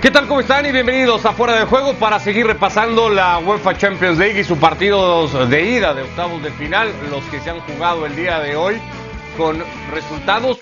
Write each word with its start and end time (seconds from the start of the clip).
¿Qué 0.00 0.12
tal? 0.12 0.28
¿Cómo 0.28 0.38
están? 0.38 0.64
Y 0.64 0.70
bienvenidos 0.70 1.26
a 1.26 1.32
Fuera 1.32 1.58
de 1.58 1.66
Juego 1.66 1.92
para 1.94 2.20
seguir 2.20 2.46
repasando 2.46 3.08
la 3.08 3.40
UEFA 3.40 3.76
Champions 3.76 4.16
League 4.16 4.38
y 4.38 4.44
sus 4.44 4.56
partidos 4.56 5.50
de 5.50 5.70
ida 5.70 5.92
de 5.92 6.02
octavos 6.02 6.40
de 6.40 6.52
final, 6.52 6.92
los 7.10 7.24
que 7.24 7.40
se 7.40 7.50
han 7.50 7.58
jugado 7.62 8.06
el 8.06 8.14
día 8.14 8.38
de 8.38 8.54
hoy, 8.54 8.80
con 9.36 9.60
resultados 9.90 10.60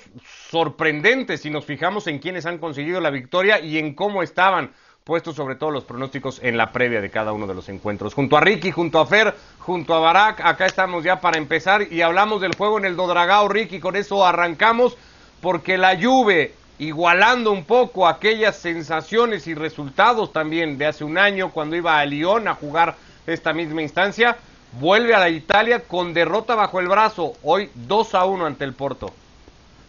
sorprendentes 0.49 1.41
si 1.41 1.51
nos 1.51 1.65
fijamos 1.65 2.07
en 2.07 2.17
quienes 2.17 2.47
han 2.47 2.57
conseguido 2.57 2.99
la 2.99 3.11
victoria 3.11 3.59
y 3.59 3.77
en 3.77 3.93
cómo 3.93 4.23
estaban 4.23 4.71
puestos 5.03 5.35
sobre 5.35 5.53
todo 5.55 5.69
los 5.69 5.83
pronósticos 5.83 6.39
en 6.41 6.57
la 6.57 6.71
previa 6.71 6.99
de 6.99 7.11
cada 7.11 7.31
uno 7.31 7.45
de 7.45 7.53
los 7.53 7.69
encuentros. 7.69 8.15
Junto 8.15 8.37
a 8.37 8.41
Ricky, 8.41 8.71
junto 8.71 8.99
a 8.99 9.05
Fer, 9.05 9.35
junto 9.59 9.93
a 9.93 9.99
Barak, 9.99 10.41
acá 10.43 10.65
estamos 10.65 11.03
ya 11.03 11.21
para 11.21 11.37
empezar 11.37 11.93
y 11.93 12.01
hablamos 12.01 12.41
del 12.41 12.55
juego 12.55 12.79
en 12.79 12.85
el 12.85 12.95
Dodragao, 12.95 13.47
Ricky, 13.49 13.79
con 13.79 13.95
eso 13.95 14.25
arrancamos 14.25 14.97
porque 15.41 15.77
la 15.77 15.95
Juve 15.95 16.55
igualando 16.79 17.51
un 17.51 17.63
poco 17.63 18.07
aquellas 18.07 18.55
sensaciones 18.55 19.47
y 19.47 19.53
resultados 19.53 20.31
también 20.31 20.77
de 20.77 20.85
hace 20.85 21.03
un 21.03 21.17
año 21.17 21.51
cuando 21.51 21.75
iba 21.75 21.99
a 21.99 22.05
Lyon 22.05 22.47
a 22.47 22.55
jugar 22.55 22.95
esta 23.25 23.53
misma 23.53 23.81
instancia, 23.81 24.37
vuelve 24.79 25.15
a 25.15 25.19
la 25.19 25.29
Italia 25.29 25.81
con 25.87 26.13
derrota 26.13 26.55
bajo 26.55 26.79
el 26.79 26.87
brazo, 26.87 27.33
hoy 27.43 27.69
2 27.87 28.15
a 28.15 28.25
1 28.25 28.45
ante 28.45 28.63
el 28.63 28.73
Porto. 28.73 29.11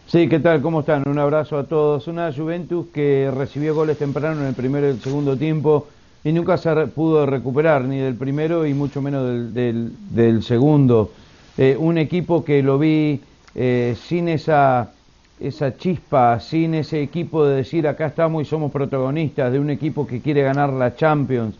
Sí, 0.07 0.27
¿qué 0.27 0.39
tal? 0.39 0.61
¿Cómo 0.61 0.79
están? 0.79 1.07
Un 1.07 1.19
abrazo 1.19 1.59
a 1.59 1.65
todos. 1.65 2.07
Una 2.07 2.33
Juventus 2.33 2.87
que 2.91 3.31
recibió 3.31 3.75
goles 3.75 3.99
temprano 3.99 4.41
en 4.41 4.47
el 4.47 4.55
primero 4.55 4.87
y 4.87 4.89
el 4.89 5.01
segundo 5.01 5.37
tiempo 5.37 5.87
y 6.23 6.31
nunca 6.31 6.57
se 6.57 6.73
pudo 6.87 7.27
recuperar, 7.27 7.83
ni 7.83 7.99
del 7.99 8.15
primero 8.15 8.65
y 8.65 8.73
mucho 8.73 9.03
menos 9.03 9.53
del, 9.53 10.43
segundo. 10.43 11.11
Eh, 11.57 11.75
un 11.77 11.99
equipo 11.99 12.43
que 12.43 12.63
lo 12.63 12.79
vi 12.79 13.21
eh, 13.53 13.95
sin 14.07 14.29
esa 14.29 14.91
esa 15.39 15.77
chispa, 15.77 16.39
sin 16.39 16.73
ese 16.73 17.01
equipo 17.01 17.45
de 17.45 17.55
decir 17.55 17.87
acá 17.87 18.07
estamos 18.07 18.41
y 18.41 18.45
somos 18.45 18.71
protagonistas 18.71 19.51
de 19.51 19.59
un 19.59 19.69
equipo 19.69 20.05
que 20.05 20.21
quiere 20.21 20.41
ganar 20.41 20.71
la 20.71 20.95
Champions, 20.95 21.55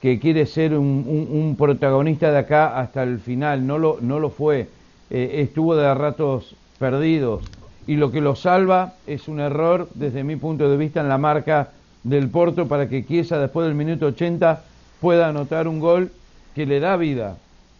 que 0.00 0.20
quiere 0.20 0.46
ser 0.46 0.74
un, 0.74 1.56
protagonista 1.58 2.30
de 2.30 2.38
acá 2.38 2.78
hasta 2.78 3.02
el 3.02 3.18
final, 3.18 3.66
no 3.66 3.78
lo, 3.78 3.98
no 4.00 4.20
lo 4.20 4.30
fue, 4.30 4.68
eh, 5.10 5.40
estuvo 5.40 5.74
de 5.74 5.92
ratos 5.94 6.54
perdidos 6.78 7.42
y 7.86 7.96
lo 7.96 8.10
que 8.10 8.20
lo 8.20 8.34
salva 8.34 8.94
es 9.06 9.28
un 9.28 9.40
error 9.40 9.88
desde 9.94 10.24
mi 10.24 10.36
punto 10.36 10.68
de 10.68 10.76
vista 10.76 11.00
en 11.00 11.08
la 11.08 11.18
marca 11.18 11.70
del 12.02 12.28
Porto 12.28 12.66
para 12.68 12.88
que 12.88 13.04
Chiesa 13.04 13.38
después 13.38 13.66
del 13.66 13.74
minuto 13.74 14.06
80 14.06 14.62
pueda 15.00 15.28
anotar 15.28 15.68
un 15.68 15.80
gol 15.80 16.10
que 16.54 16.66
le 16.66 16.80
da 16.80 16.96
vida 16.96 17.36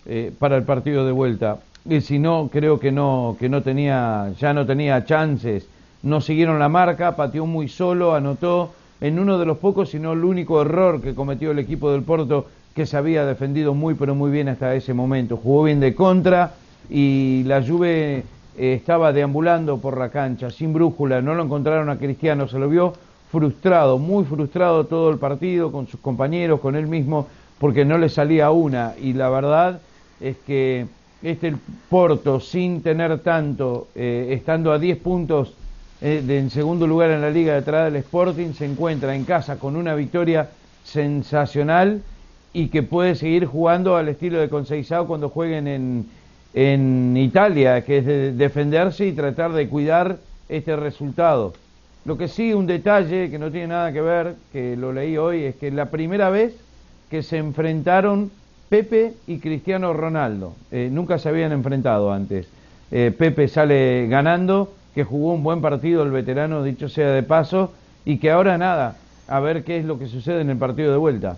eh, 0.06 0.32
para 0.38 0.56
el 0.56 0.64
partido 0.64 1.06
de 1.06 1.12
vuelta 1.12 1.58
si 2.00 2.18
no, 2.18 2.48
creo 2.50 2.80
que 2.80 2.90
no, 2.90 3.36
que 3.38 3.48
no 3.48 3.62
tenía, 3.62 4.32
ya 4.38 4.52
no 4.52 4.64
tenía 4.64 5.04
chances. 5.04 5.66
No 6.02 6.20
siguieron 6.20 6.58
la 6.58 6.68
marca, 6.68 7.16
pateó 7.16 7.46
muy 7.46 7.68
solo, 7.68 8.14
anotó 8.14 8.72
en 9.00 9.18
uno 9.18 9.38
de 9.38 9.46
los 9.46 9.58
pocos, 9.58 9.90
sino 9.90 10.12
el 10.12 10.24
único 10.24 10.62
error 10.62 11.00
que 11.00 11.14
cometió 11.14 11.50
el 11.50 11.58
equipo 11.58 11.92
del 11.92 12.02
Porto, 12.02 12.46
que 12.74 12.86
se 12.86 12.96
había 12.96 13.24
defendido 13.24 13.74
muy 13.74 13.94
pero 13.94 14.14
muy 14.14 14.30
bien 14.30 14.48
hasta 14.48 14.74
ese 14.74 14.94
momento. 14.94 15.36
Jugó 15.36 15.64
bien 15.64 15.80
de 15.80 15.94
contra 15.94 16.54
y 16.88 17.42
la 17.44 17.62
Juve 17.62 18.24
eh, 18.56 18.74
estaba 18.74 19.12
deambulando 19.12 19.78
por 19.78 19.98
la 19.98 20.08
cancha, 20.08 20.50
sin 20.50 20.72
brújula, 20.72 21.20
no 21.20 21.34
lo 21.34 21.44
encontraron 21.44 21.88
a 21.90 21.98
Cristiano, 21.98 22.48
se 22.48 22.58
lo 22.58 22.68
vio 22.68 22.94
frustrado, 23.30 23.98
muy 23.98 24.24
frustrado 24.24 24.84
todo 24.84 25.10
el 25.10 25.18
partido, 25.18 25.72
con 25.72 25.86
sus 25.86 26.00
compañeros, 26.00 26.60
con 26.60 26.76
él 26.76 26.86
mismo, 26.86 27.26
porque 27.58 27.84
no 27.84 27.98
le 27.98 28.08
salía 28.08 28.50
una. 28.50 28.94
Y 29.00 29.12
la 29.12 29.28
verdad 29.28 29.80
es 30.20 30.36
que 30.46 30.86
este 31.24 31.54
Porto 31.88 32.38
sin 32.38 32.82
tener 32.82 33.18
tanto, 33.20 33.88
eh, 33.94 34.28
estando 34.30 34.72
a 34.72 34.78
10 34.78 34.98
puntos 34.98 35.54
eh, 36.02 36.22
de, 36.24 36.38
en 36.38 36.50
segundo 36.50 36.86
lugar 36.86 37.10
en 37.10 37.22
la 37.22 37.30
liga 37.30 37.54
detrás 37.54 37.90
del 37.90 37.96
Sporting, 38.02 38.52
se 38.52 38.66
encuentra 38.66 39.14
en 39.16 39.24
casa 39.24 39.58
con 39.58 39.74
una 39.74 39.94
victoria 39.94 40.50
sensacional 40.84 42.02
y 42.52 42.68
que 42.68 42.82
puede 42.82 43.14
seguir 43.14 43.46
jugando 43.46 43.96
al 43.96 44.08
estilo 44.08 44.38
de 44.38 44.50
Conceizao 44.50 45.06
cuando 45.06 45.30
jueguen 45.30 45.66
en, 45.66 46.06
en 46.52 47.16
Italia, 47.16 47.82
que 47.84 47.98
es 47.98 48.06
de 48.06 48.32
defenderse 48.32 49.06
y 49.06 49.12
tratar 49.12 49.52
de 49.52 49.66
cuidar 49.68 50.18
este 50.50 50.76
resultado. 50.76 51.54
Lo 52.04 52.18
que 52.18 52.28
sí, 52.28 52.52
un 52.52 52.66
detalle 52.66 53.30
que 53.30 53.38
no 53.38 53.50
tiene 53.50 53.68
nada 53.68 53.90
que 53.92 54.02
ver, 54.02 54.34
que 54.52 54.76
lo 54.76 54.92
leí 54.92 55.16
hoy, 55.16 55.44
es 55.44 55.56
que 55.56 55.70
la 55.70 55.86
primera 55.86 56.28
vez 56.28 56.54
que 57.10 57.22
se 57.22 57.38
enfrentaron 57.38 58.30
Pepe 58.74 59.12
y 59.28 59.38
Cristiano 59.38 59.92
Ronaldo. 59.92 60.56
Eh, 60.72 60.88
nunca 60.90 61.20
se 61.20 61.28
habían 61.28 61.52
enfrentado 61.52 62.12
antes. 62.12 62.48
Eh, 62.90 63.14
Pepe 63.16 63.46
sale 63.46 64.08
ganando, 64.08 64.72
que 64.96 65.04
jugó 65.04 65.32
un 65.32 65.44
buen 65.44 65.60
partido 65.60 66.02
el 66.02 66.10
veterano, 66.10 66.64
dicho 66.64 66.88
sea 66.88 67.10
de 67.10 67.22
paso, 67.22 67.72
y 68.04 68.18
que 68.18 68.32
ahora 68.32 68.58
nada, 68.58 68.96
a 69.28 69.38
ver 69.38 69.62
qué 69.62 69.78
es 69.78 69.84
lo 69.84 70.00
que 70.00 70.08
sucede 70.08 70.40
en 70.40 70.50
el 70.50 70.56
partido 70.56 70.90
de 70.90 70.98
vuelta. 70.98 71.36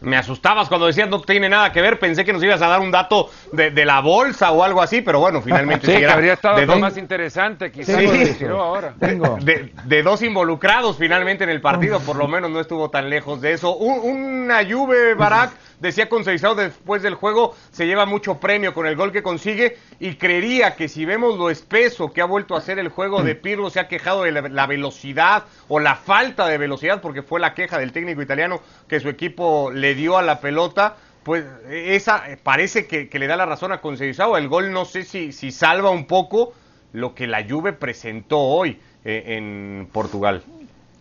Me 0.00 0.16
asustabas 0.16 0.68
cuando 0.68 0.86
decías 0.86 1.08
no 1.08 1.20
tiene 1.20 1.48
nada 1.48 1.72
que 1.72 1.82
ver, 1.82 1.98
pensé 1.98 2.24
que 2.24 2.32
nos 2.32 2.42
ibas 2.42 2.62
a 2.62 2.68
dar 2.68 2.80
un 2.80 2.90
dato 2.90 3.30
de, 3.52 3.84
la 3.84 4.00
bolsa 4.00 4.52
o 4.52 4.62
algo 4.62 4.80
así, 4.80 5.00
pero 5.00 5.18
bueno, 5.18 5.42
finalmente 5.42 5.86
sí, 5.98 6.04
habría 6.04 6.34
estado 6.34 6.58
de 6.58 6.66
más 6.66 6.96
interesante 6.96 7.72
quizás 7.72 8.04
ahora. 8.48 8.94
De, 8.98 10.02
dos 10.02 10.22
involucrados 10.22 10.96
finalmente 10.96 11.44
en 11.44 11.50
el 11.50 11.60
partido, 11.60 12.00
por 12.00 12.16
lo 12.16 12.28
menos 12.28 12.50
no 12.50 12.60
estuvo 12.60 12.90
tan 12.90 13.10
lejos 13.10 13.40
de 13.40 13.52
eso. 13.52 13.76
una 13.76 14.64
Juve, 14.68 15.14
Barak, 15.14 15.52
decía 15.80 16.08
Conceizado 16.08 16.54
después 16.54 17.02
del 17.02 17.14
juego, 17.14 17.54
se 17.72 17.86
lleva 17.86 18.06
mucho 18.06 18.38
premio 18.38 18.74
con 18.74 18.86
el 18.86 18.96
gol 18.96 19.12
que 19.12 19.22
consigue 19.22 19.78
y 20.00 20.14
creería 20.14 20.76
que 20.76 20.88
si 20.88 21.04
vemos 21.04 21.38
lo 21.38 21.50
espeso 21.50 22.12
que 22.12 22.20
ha 22.20 22.24
vuelto 22.24 22.56
a 22.56 22.60
ser 22.60 22.78
el 22.78 22.88
juego 22.88 23.22
de 23.22 23.34
Pirlo, 23.34 23.70
se 23.70 23.80
ha 23.80 23.88
quejado 23.88 24.22
de 24.22 24.32
la 24.32 24.66
velocidad 24.66 25.44
o 25.68 25.80
la 25.80 25.96
falta 25.96 26.46
de 26.46 26.58
velocidad, 26.58 27.00
porque 27.00 27.22
fue 27.22 27.40
la 27.40 27.54
queja 27.54 27.78
del 27.78 27.92
técnico 27.92 28.22
italiano 28.22 28.60
que 28.88 29.00
su 29.00 29.08
equipo 29.08 29.70
le 29.72 29.87
dio 29.94 30.16
a 30.16 30.22
la 30.22 30.40
pelota, 30.40 30.96
pues 31.22 31.44
esa 31.68 32.30
eh, 32.30 32.38
parece 32.42 32.86
que, 32.86 33.08
le 33.18 33.26
da 33.26 33.36
la 33.36 33.46
razón 33.46 33.72
a 33.72 33.80
Conceição. 33.80 34.36
El 34.36 34.48
gol 34.48 34.72
no 34.72 34.84
sé 34.84 35.04
si, 35.04 35.32
si 35.32 35.50
salva 35.52 35.90
un 35.90 36.06
poco 36.06 36.54
lo 36.92 37.14
que 37.14 37.26
la 37.26 37.44
Juve 37.46 37.72
presentó 37.72 38.38
hoy 38.38 38.80
eh, 39.04 39.36
en 39.36 39.88
Portugal. 39.92 40.42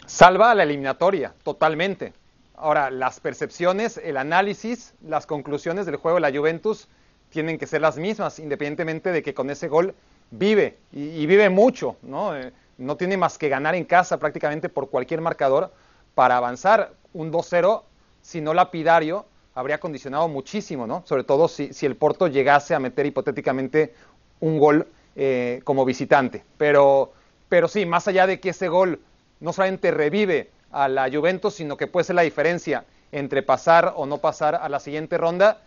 Salva 0.05 0.51
a 0.51 0.55
la 0.55 0.63
eliminatoria, 0.63 1.33
totalmente. 1.43 2.13
Ahora, 2.55 2.89
las 2.89 3.19
percepciones, 3.19 3.97
el 4.03 4.17
análisis, 4.17 4.93
las 5.01 5.25
conclusiones 5.25 5.85
del 5.85 5.97
juego 5.97 6.15
de 6.15 6.21
la 6.21 6.37
Juventus 6.37 6.87
tienen 7.29 7.57
que 7.57 7.67
ser 7.67 7.81
las 7.81 7.97
mismas, 7.97 8.39
independientemente 8.39 9.11
de 9.11 9.21
que 9.21 9.33
con 9.33 9.49
ese 9.49 9.67
gol 9.67 9.93
vive 10.31 10.77
y, 10.91 11.25
vive 11.25 11.49
mucho, 11.49 11.97
¿no? 12.01 12.35
Eh, 12.35 12.51
no 12.77 12.95
tiene 12.95 13.17
más 13.17 13.37
que 13.37 13.49
ganar 13.49 13.75
en 13.75 13.85
casa 13.85 14.17
prácticamente 14.17 14.69
por 14.69 14.89
cualquier 14.89 15.21
marcador 15.21 15.71
para 16.15 16.37
avanzar. 16.37 16.93
Un 17.13 17.31
2-0 17.31 17.83
si 18.27 18.41
no 18.41 18.53
lapidario, 18.53 19.25
habría 19.55 19.79
condicionado 19.79 20.27
muchísimo, 20.27 20.85
¿no? 20.85 21.01
Sobre 21.05 21.23
todo 21.23 21.47
si, 21.47 21.71
el 21.81 21.95
Porto 21.95 22.27
llegase 22.27 22.75
a 22.75 22.79
meter 22.79 23.05
hipotéticamente 23.05 23.93
un 24.41 24.59
gol 24.59 24.85
eh, 25.15 25.61
como 25.63 25.85
visitante. 25.85 26.43
Pero, 26.57 27.13
pero 27.47 27.69
sí, 27.69 27.85
más 27.85 28.05
allá 28.09 28.27
de 28.27 28.41
que 28.41 28.49
ese 28.49 28.67
gol 28.67 28.99
no 29.39 29.53
solamente 29.53 29.91
revive 29.91 30.49
a 30.73 30.89
la 30.89 31.09
Juventus, 31.09 31.53
sino 31.53 31.77
que 31.77 31.87
puede 31.87 32.03
ser 32.03 32.17
la 32.17 32.23
diferencia 32.23 32.83
entre 33.13 33.43
pasar 33.43 33.93
o 33.95 34.05
no 34.05 34.17
pasar 34.17 34.55
a 34.55 34.67
la 34.67 34.81
siguiente 34.81 35.17
ronda, 35.17 35.61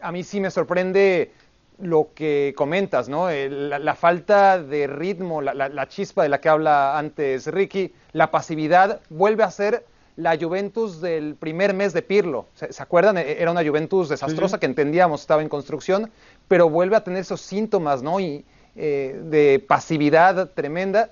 a 0.00 0.10
mí 0.10 0.24
sí 0.24 0.40
me 0.40 0.50
sorprende 0.50 1.30
lo 1.78 2.08
que 2.16 2.52
comentas, 2.56 3.08
¿no? 3.08 3.30
la, 3.30 3.94
falta 3.94 4.60
de 4.60 4.88
ritmo, 4.88 5.40
la, 5.40 5.54
la, 5.54 5.88
chispa 5.88 6.24
de 6.24 6.30
la 6.30 6.40
que 6.40 6.48
habla 6.48 6.98
antes 6.98 7.46
Ricky, 7.46 7.94
la 8.12 8.32
pasividad 8.32 9.00
vuelve 9.08 9.44
a 9.44 9.50
ser 9.52 9.84
la 10.16 10.36
Juventus 10.38 11.00
del 11.00 11.34
primer 11.36 11.74
mes 11.74 11.92
de 11.92 12.02
Pirlo. 12.02 12.46
¿Se, 12.54 12.82
acuerdan? 12.82 13.18
E, 13.18 13.40
era 13.40 13.50
una 13.50 13.64
Juventus 13.64 14.08
desastrosa 14.08 14.58
que 14.58 14.66
entendíamos 14.66 15.22
estaba 15.22 15.42
en 15.42 15.48
construcción, 15.48 16.10
pero 16.48 16.68
vuelve 16.68 16.96
a 16.96 17.04
tener 17.04 17.20
esos 17.20 17.40
síntomas, 17.40 18.02
¿no? 18.02 18.20
Y, 18.20 18.44
eh, 18.74 19.20
de 19.24 19.62
pasividad 19.66 20.50
tremenda. 20.50 21.10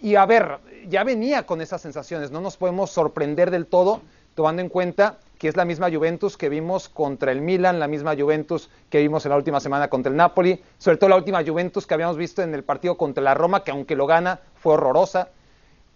Y 0.00 0.14
a 0.14 0.24
ver, 0.24 0.58
ya 0.88 1.04
venía 1.04 1.44
con 1.44 1.60
esas 1.60 1.82
sensaciones, 1.82 2.30
no 2.30 2.40
nos 2.40 2.56
podemos 2.56 2.90
sorprender 2.90 3.50
del 3.50 3.66
todo, 3.66 4.00
tomando 4.34 4.62
en 4.62 4.70
cuenta 4.70 5.18
que 5.38 5.48
es 5.48 5.56
la 5.56 5.66
misma 5.66 5.90
Juventus 5.90 6.38
que 6.38 6.48
vimos 6.48 6.88
contra 6.88 7.32
el 7.32 7.42
Milan, 7.42 7.78
la 7.78 7.88
misma 7.88 8.14
Juventus 8.16 8.70
que 8.88 8.98
vimos 8.98 9.26
en 9.26 9.30
la 9.30 9.36
última 9.36 9.60
semana 9.60 9.88
contra 9.88 10.10
el 10.10 10.16
Napoli, 10.16 10.62
sobre 10.78 10.96
todo 10.96 11.10
la 11.10 11.16
última 11.16 11.44
Juventus 11.44 11.86
que 11.86 11.92
habíamos 11.92 12.16
visto 12.16 12.42
en 12.42 12.54
el 12.54 12.64
partido 12.64 12.96
contra 12.96 13.22
la 13.22 13.34
Roma, 13.34 13.62
que 13.62 13.72
aunque 13.72 13.94
lo 13.94 14.06
gana 14.06 14.40
fue 14.54 14.74
horrorosa. 14.74 15.28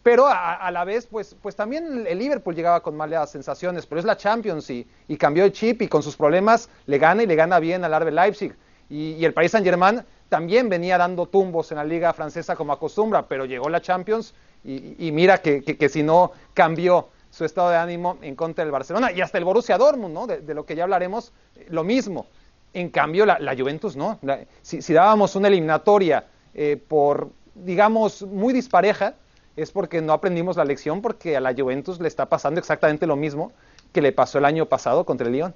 Pero 0.02 0.26
a, 0.26 0.70
la 0.70 0.85
vez, 0.85 1.06
pues, 1.06 1.37
pues 1.43 1.55
también 1.55 2.06
el 2.06 2.19
Liverpool 2.19 2.55
llegaba 2.55 2.81
con 2.81 2.97
malas 2.97 3.31
sensaciones, 3.31 3.85
pero 3.85 3.99
es 3.99 4.06
la 4.06 4.17
Champions 4.17 4.70
y, 4.70 4.87
cambió 5.19 5.44
el 5.44 5.52
chip 5.52 5.82
y 5.82 5.88
con 5.88 6.02
sus 6.02 6.17
problemas 6.17 6.70
le 6.87 6.99
gana 6.99 7.23
y 7.23 7.26
le 7.26 7.35
gana 7.35 7.58
bien 7.61 7.85
al 7.85 7.93
Arbe 7.93 8.11
Leipzig. 8.11 8.55
Y, 8.88 9.23
el 9.23 9.35
Paris 9.35 9.52
Saint 9.52 9.67
Germain 9.67 10.02
también 10.31 10.70
venía 10.70 10.97
dando 10.97 11.26
tumbos 11.26 11.70
en 11.70 11.76
la 11.76 11.85
liga 11.85 12.14
francesa 12.14 12.56
como 12.56 12.73
acostumbra, 12.73 13.26
pero 13.26 13.44
llegó 13.44 13.69
la 13.69 13.82
Champions 13.82 14.32
y, 14.64 15.11
mira 15.12 15.38
que, 15.38 15.62
que, 15.62 15.88
si 15.88 16.02
no 16.02 16.32
cambió 16.55 17.08
su 17.31 17.44
estado 17.44 17.70
de 17.70 17.76
ánimo 17.76 18.19
en 18.23 18.35
contra 18.37 18.64
del 18.64 18.73
Barcelona 18.73 19.12
y 19.12 19.20
hasta 19.20 19.37
el 19.37 19.44
Borussia 19.44 19.76
Dortmund, 19.76 20.14
¿no? 20.14 20.26
de, 20.26 20.55
lo 20.55 20.64
que 20.64 20.76
ya 20.76 20.85
hablaremos, 20.85 21.32
lo 21.69 21.85
mismo. 21.85 22.26
En 22.73 22.88
cambio, 22.88 23.26
la, 23.26 23.55
Juventus 23.56 23.97
no. 23.97 24.19
si, 24.62 24.93
dábamos 24.93 25.37
una 25.37 25.49
eliminatoria 25.49 26.25
eh, 26.55 26.81
por, 26.88 27.31
digamos, 27.55 28.23
muy 28.23 28.52
dispareja, 28.52 29.14
es 29.62 29.73
porque 29.73 30.01
no 30.01 30.12
aprendimos 30.12 30.57
la 30.57 30.65
lección, 30.65 31.03
porque 31.03 31.37
a 31.37 31.41
la 31.41 31.55
Juventus 31.55 32.01
le 32.01 32.09
está 32.09 32.27
pasando 32.27 32.61
exactamente 32.61 33.07
lo 33.07 33.17
mismo 33.17 33.53
que 33.93 34.03
le 34.03 34.12
pasó 34.12 34.39
el 34.39 34.45
año 34.45 34.67
pasado 34.67 35.05
contra 35.05 35.27
el 35.27 35.33
Lyon. 35.33 35.55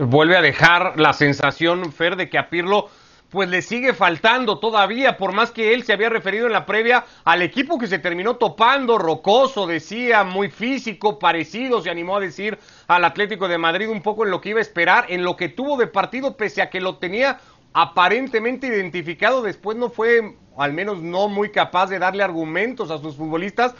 Vuelve 0.00 0.36
a 0.36 0.42
dejar 0.42 0.98
la 0.98 1.12
sensación, 1.12 1.92
Fer, 1.92 2.16
de 2.16 2.30
que 2.30 2.38
a 2.38 2.48
Pirlo 2.48 2.88
pues 3.30 3.48
le 3.48 3.60
sigue 3.60 3.92
faltando 3.92 4.58
todavía, 4.58 5.16
por 5.16 5.32
más 5.32 5.50
que 5.50 5.74
él 5.74 5.82
se 5.82 5.92
había 5.92 6.08
referido 6.08 6.46
en 6.46 6.52
la 6.52 6.64
previa 6.64 7.04
al 7.24 7.42
equipo 7.42 7.78
que 7.78 7.88
se 7.88 7.98
terminó 7.98 8.36
topando, 8.36 8.98
rocoso, 8.98 9.66
decía, 9.66 10.22
muy 10.22 10.48
físico, 10.48 11.18
parecido, 11.18 11.82
se 11.82 11.90
animó 11.90 12.16
a 12.16 12.20
decir 12.20 12.58
al 12.86 13.04
Atlético 13.04 13.48
de 13.48 13.58
Madrid 13.58 13.88
un 13.88 14.00
poco 14.00 14.24
en 14.24 14.30
lo 14.30 14.40
que 14.40 14.50
iba 14.50 14.60
a 14.60 14.62
esperar, 14.62 15.06
en 15.08 15.24
lo 15.24 15.36
que 15.36 15.48
tuvo 15.48 15.76
de 15.76 15.88
partido, 15.88 16.36
pese 16.36 16.62
a 16.62 16.70
que 16.70 16.80
lo 16.80 16.96
tenía 16.96 17.40
aparentemente 17.78 18.66
identificado, 18.68 19.42
después 19.42 19.76
no 19.76 19.90
fue, 19.90 20.34
al 20.56 20.72
menos 20.72 21.02
no 21.02 21.28
muy 21.28 21.50
capaz 21.50 21.88
de 21.88 21.98
darle 21.98 22.22
argumentos 22.22 22.90
a 22.90 22.96
sus 22.96 23.16
futbolistas 23.16 23.74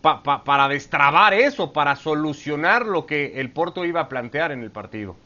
para 0.00 0.68
destrabar 0.68 1.34
eso, 1.34 1.70
para 1.70 1.94
solucionar 1.94 2.86
lo 2.86 3.04
que 3.04 3.38
el 3.38 3.50
Porto 3.50 3.84
iba 3.84 4.00
a 4.00 4.08
plantear 4.08 4.52
en 4.52 4.62
el 4.62 4.70
partido. 4.70 5.16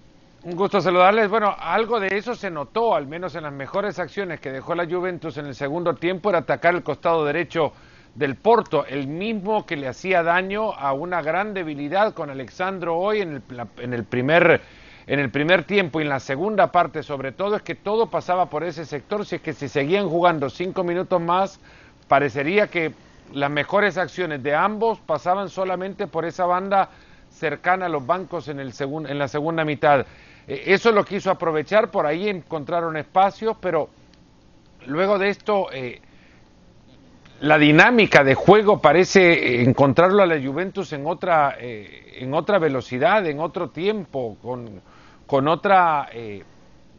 Un 0.42 0.56
gusto 0.56 0.80
saludarles. 0.80 1.30
Bueno, 1.30 1.54
algo 1.56 2.00
de 2.00 2.08
eso 2.08 2.34
se 2.34 2.50
notó, 2.50 2.96
al 2.96 3.06
menos 3.06 3.36
en 3.36 3.44
las 3.44 3.52
mejores 3.52 4.00
acciones 4.00 4.40
que 4.40 4.50
dejó 4.50 4.74
la 4.74 4.86
Juventus 4.86 5.36
en 5.36 5.46
el 5.46 5.54
segundo 5.54 5.94
tiempo, 5.94 6.30
era 6.30 6.40
atacar 6.40 6.74
el 6.74 6.82
costado 6.82 7.24
derecho 7.24 7.72
del 8.16 8.34
Porto, 8.34 8.84
el 8.86 9.06
mismo 9.06 9.66
que 9.66 9.76
le 9.76 9.86
hacía 9.86 10.24
daño 10.24 10.72
a 10.72 10.92
una 10.94 11.22
gran 11.22 11.54
debilidad 11.54 12.12
con 12.12 12.30
Alexandro 12.30 12.96
hoy 12.96 13.20
en 13.20 13.34
el, 13.34 13.42
en 13.78 13.94
el, 13.94 14.02
primer 14.02 14.62
en 15.06 15.20
el 15.20 15.30
primer 15.30 15.64
tiempo 15.64 16.00
y 16.00 16.02
en 16.02 16.08
la 16.08 16.20
segunda 16.20 16.72
parte 16.72 17.02
sobre 17.02 17.32
todo 17.32 17.56
es 17.56 17.62
que 17.62 17.74
todo 17.74 18.10
pasaba 18.10 18.46
por 18.46 18.64
ese 18.64 18.84
sector, 18.84 19.24
si 19.24 19.36
es 19.36 19.40
que 19.40 19.52
si 19.52 19.68
seguían 19.68 20.08
jugando 20.08 20.50
cinco 20.50 20.82
minutos 20.82 21.20
más, 21.20 21.60
parecería 22.08 22.68
que 22.68 22.92
las 23.32 23.50
mejores 23.50 23.98
acciones 23.98 24.42
de 24.42 24.54
ambos 24.54 25.00
pasaban 25.00 25.48
solamente 25.48 26.06
por 26.06 26.24
esa 26.24 26.46
banda 26.46 26.90
cercana 27.30 27.86
a 27.86 27.88
los 27.88 28.04
bancos 28.04 28.48
en, 28.48 28.60
el 28.60 28.72
en 28.80 29.18
la 29.18 29.28
segunda 29.28 29.64
mitad. 29.64 30.06
Eh, 30.48 30.64
eso 30.66 30.90
lo 30.92 31.04
quiso 31.04 31.30
aprovechar, 31.30 31.90
por 31.90 32.06
ahí 32.06 32.28
encontraron 32.28 32.96
espacios, 32.96 33.56
pero 33.60 33.88
luego 34.86 35.18
de 35.18 35.28
esto 35.28 35.68
eh, 35.72 36.00
la 37.40 37.58
dinámica 37.58 38.24
de 38.24 38.34
juego 38.34 38.80
parece 38.80 39.62
encontrarlo 39.62 40.22
a 40.22 40.26
la 40.26 40.40
Juventus 40.40 40.92
en 40.92 41.06
otra, 41.06 41.56
eh, 41.60 42.14
en 42.18 42.32
otra 42.32 42.58
velocidad, 42.58 43.26
en 43.26 43.40
otro 43.40 43.68
tiempo, 43.68 44.36
con, 44.40 44.80
con 45.26 45.48
otra 45.48 46.08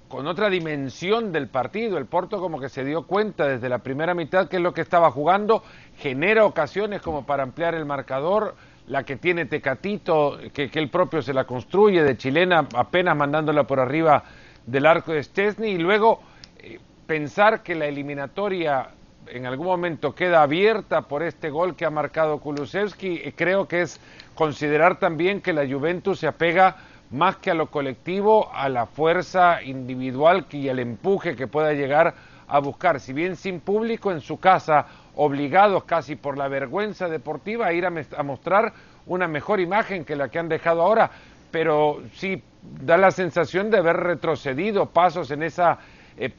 con 0.08 0.28
otra 0.28 0.50
dimensión 0.50 1.32
del 1.32 1.48
partido. 1.48 1.98
El 1.98 2.06
Porto 2.06 2.40
como 2.40 2.60
que 2.60 2.70
se 2.70 2.84
dio 2.84 3.04
cuenta 3.04 3.48
desde 3.48 3.70
la 3.70 3.80
primera 3.80 4.14
mitad 4.14 4.48
que 4.48 4.58
es 4.58 4.62
lo 4.62 4.74
que 4.74 4.82
estaba 4.82 5.12
jugando, 5.12 5.64
genera 5.98 6.46
ocasiones 6.46 7.02
como 7.02 7.26
para 7.26 7.44
ampliar 7.44 7.76
el 7.76 7.86
marcador, 7.86 8.56
la 8.88 9.04
que 9.04 9.18
tiene 9.18 9.46
Tecatito, 9.46 10.38
que, 10.54 10.70
que 10.70 10.80
él 10.80 10.90
propio 10.90 11.22
se 11.22 11.34
la 11.34 11.44
construye 11.44 12.04
de 12.04 12.18
chilena, 12.18 12.68
apenas 12.74 13.18
mandándola 13.18 13.66
por 13.66 13.80
arriba 13.80 14.24
del 14.66 14.86
arco 14.86 15.12
de 15.12 15.24
Stesny, 15.24 15.70
y 15.70 15.78
luego 15.78 16.22
eh, 16.60 16.80
pensar 17.06 17.64
que 17.64 17.76
la 17.76 17.86
eliminatoria 17.88 18.90
en 19.28 19.46
algún 19.46 19.68
momento 19.68 20.16
queda 20.16 20.42
abierta 20.42 21.02
por 21.02 21.22
este 21.22 21.50
gol 21.50 21.76
que 21.76 21.86
ha 21.86 21.90
marcado 21.90 22.40
Kulusevski, 22.40 23.22
eh, 23.24 23.34
creo 23.36 23.68
que 23.68 23.82
es 23.82 24.00
considerar 24.36 25.00
también 25.00 25.42
que 25.42 25.52
la 25.52 25.68
Juventus 25.68 26.20
se 26.20 26.28
apega 26.28 26.78
más 27.12 27.38
que 27.38 27.52
a 27.52 27.54
lo 27.54 27.68
colectivo, 27.68 28.52
a 28.54 28.70
la 28.70 28.86
fuerza 28.86 29.62
individual 29.64 30.46
y 30.52 30.70
al 30.70 30.80
empuje 30.80 31.36
que 31.36 31.48
pueda 31.48 31.74
llegar 31.74 32.14
a 32.48 32.60
buscar, 32.60 33.00
si 33.00 33.14
bien 33.14 33.36
sin 33.36 33.60
público 33.60 34.12
en 34.12 34.22
su 34.22 34.40
casa 34.40 34.86
obligados 35.16 35.84
casi 35.84 36.16
por 36.16 36.38
la 36.38 36.48
vergüenza 36.48 37.10
deportiva 37.10 37.68
a 37.68 37.74
ir 37.74 37.86
a, 37.86 38.24
mostrar 38.24 38.74
una 39.06 39.28
mejor 39.28 39.60
imagen 39.60 40.06
que 40.06 40.16
la 40.16 40.30
que 40.30 40.40
han 40.40 40.48
dejado 40.48 40.82
ahora, 40.82 41.10
pero 41.52 42.02
sí 42.14 42.42
da 42.62 42.98
la 42.98 43.12
sensación 43.12 43.70
de 43.72 43.78
haber 43.78 43.98
retrocedido 43.98 44.88
pasos 44.88 45.32
en 45.32 45.44
esa 45.44 45.80
eh, 46.18 46.32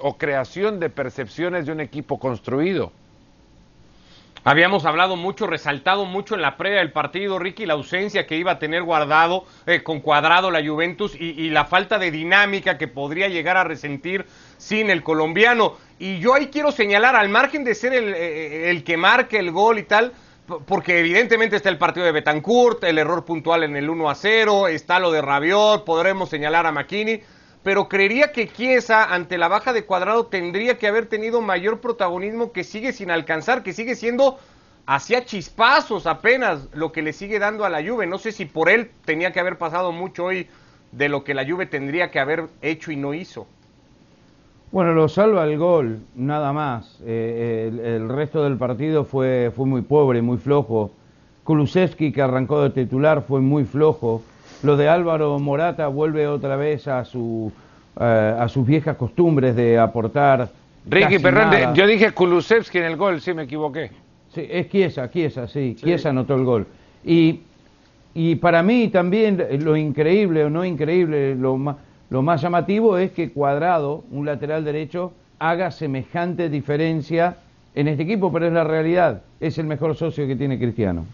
o 0.00 0.16
creación 0.16 0.80
de 0.80 0.90
percepciones 0.90 1.66
de 1.66 1.72
un 1.72 1.80
equipo 1.80 2.18
construido. 2.18 2.92
Habíamos 4.48 4.84
hablado 4.84 5.16
mucho, 5.16 5.48
resaltado 5.48 6.04
mucho 6.04 6.36
en 6.36 6.40
la 6.40 6.56
previa 6.56 6.78
del 6.78 6.92
partido, 6.92 7.40
Ricky, 7.40 7.66
la 7.66 7.74
ausencia 7.74 8.28
que 8.28 8.36
iba 8.36 8.52
a 8.52 8.58
tener 8.60 8.84
guardado, 8.84 9.44
eh, 9.66 9.82
con 9.82 9.98
cuadrado 9.98 10.52
la 10.52 10.64
Juventus 10.64 11.16
y, 11.16 11.30
y, 11.30 11.50
la 11.50 11.64
falta 11.64 11.98
de 11.98 12.12
dinámica 12.12 12.78
que 12.78 12.86
podría 12.86 13.26
llegar 13.26 13.56
a 13.56 13.64
resentir 13.64 14.24
sin 14.56 14.88
el 14.88 15.02
colombiano. 15.02 15.74
Y 15.98 16.20
yo 16.20 16.32
ahí 16.32 16.46
quiero 16.46 16.70
señalar, 16.70 17.16
al 17.16 17.28
margen 17.28 17.64
de 17.64 17.74
ser 17.74 17.92
el, 17.92 18.14
eh, 18.14 18.70
el 18.70 18.84
que 18.84 18.96
marque 18.96 19.40
el 19.40 19.50
gol 19.50 19.80
y 19.80 19.82
tal, 19.82 20.12
porque 20.64 21.00
evidentemente 21.00 21.56
está 21.56 21.68
el 21.68 21.78
partido 21.78 22.06
de 22.06 22.12
Betancourt, 22.12 22.84
el 22.84 22.98
error 22.98 23.24
puntual 23.24 23.64
en 23.64 23.74
el 23.74 23.90
1 23.90 24.08
a 24.08 24.14
0, 24.14 24.68
está 24.68 25.00
lo 25.00 25.10
de 25.10 25.22
Rabiot, 25.22 25.84
podremos 25.84 26.28
señalar 26.28 26.66
a 26.66 26.70
McKinney 26.70 27.20
pero 27.66 27.88
creería 27.88 28.30
que 28.30 28.46
Chiesa 28.46 29.12
ante 29.12 29.38
la 29.38 29.48
baja 29.48 29.72
de 29.72 29.84
cuadrado 29.84 30.26
tendría 30.26 30.78
que 30.78 30.86
haber 30.86 31.06
tenido 31.06 31.40
mayor 31.40 31.80
protagonismo 31.80 32.52
que 32.52 32.62
sigue 32.62 32.92
sin 32.92 33.10
alcanzar, 33.10 33.64
que 33.64 33.72
sigue 33.72 33.96
siendo 33.96 34.38
hacia 34.86 35.24
chispazos 35.24 36.06
apenas 36.06 36.68
lo 36.74 36.92
que 36.92 37.02
le 37.02 37.12
sigue 37.12 37.40
dando 37.40 37.64
a 37.64 37.68
la 37.68 37.84
Juve. 37.84 38.06
No 38.06 38.18
sé 38.18 38.30
si 38.30 38.44
por 38.44 38.68
él 38.68 38.92
tenía 39.04 39.32
que 39.32 39.40
haber 39.40 39.58
pasado 39.58 39.90
mucho 39.90 40.26
hoy 40.26 40.46
de 40.92 41.08
lo 41.08 41.24
que 41.24 41.34
la 41.34 41.44
Juve 41.44 41.66
tendría 41.66 42.12
que 42.12 42.20
haber 42.20 42.44
hecho 42.62 42.92
y 42.92 42.96
no 42.96 43.14
hizo. 43.14 43.48
Bueno, 44.70 44.92
lo 44.92 45.08
salva 45.08 45.42
el 45.42 45.58
gol, 45.58 45.98
nada 46.14 46.52
más. 46.52 47.00
Eh, 47.04 47.96
el, 47.96 48.08
resto 48.08 48.44
del 48.44 48.58
partido 48.58 49.04
fue, 49.04 49.50
fue 49.56 49.66
muy 49.66 49.82
pobre, 49.82 50.22
muy 50.22 50.38
flojo. 50.38 50.92
Kulusevski, 51.42 52.12
que 52.12 52.22
arrancó 52.22 52.62
de 52.62 52.70
titular, 52.70 53.24
fue 53.26 53.40
muy 53.40 53.64
flojo. 53.64 54.22
Lo 54.62 54.76
de 54.76 54.88
Álvaro 54.88 55.38
Morata 55.38 55.88
vuelve 55.88 56.26
otra 56.26 56.56
vez 56.56 56.88
a, 56.88 57.04
su, 57.04 57.52
eh, 58.00 58.36
a 58.38 58.48
sus 58.48 58.66
viejas 58.66 58.96
costumbres 58.96 59.54
de 59.54 59.78
aportar. 59.78 60.48
Ricky, 60.88 61.18
perdón, 61.18 61.74
yo 61.74 61.86
dije 61.86 62.12
Kulusevski 62.12 62.78
en 62.78 62.84
el 62.84 62.96
gol, 62.96 63.20
sí 63.20 63.34
me 63.34 63.42
equivoqué. 63.42 63.90
Sí, 64.32 64.46
es 64.48 64.68
Chiesa, 64.70 65.10
Chiesa, 65.10 65.48
sí, 65.48 65.76
Chiesa 65.78 66.10
anotó 66.10 66.34
el 66.34 66.44
gol. 66.44 66.66
Y, 67.04 67.40
y 68.14 68.36
para 68.36 68.62
mí 68.62 68.88
también 68.88 69.44
lo 69.60 69.76
increíble 69.76 70.44
o 70.44 70.50
no 70.50 70.64
increíble, 70.64 71.34
lo 71.34 71.56
más, 71.56 71.76
lo 72.10 72.22
más 72.22 72.40
llamativo 72.40 72.98
es 72.98 73.10
que 73.10 73.30
Cuadrado, 73.30 74.04
un 74.10 74.26
lateral 74.26 74.64
derecho, 74.64 75.12
haga 75.38 75.70
semejante 75.70 76.48
diferencia 76.48 77.36
en 77.74 77.88
este 77.88 78.04
equipo, 78.04 78.32
pero 78.32 78.46
es 78.46 78.52
la 78.52 78.64
realidad. 78.64 79.22
Es 79.40 79.58
el 79.58 79.66
mejor 79.66 79.96
socio 79.96 80.26
que 80.26 80.36
tiene 80.36 80.58
Cristiano. 80.58 81.04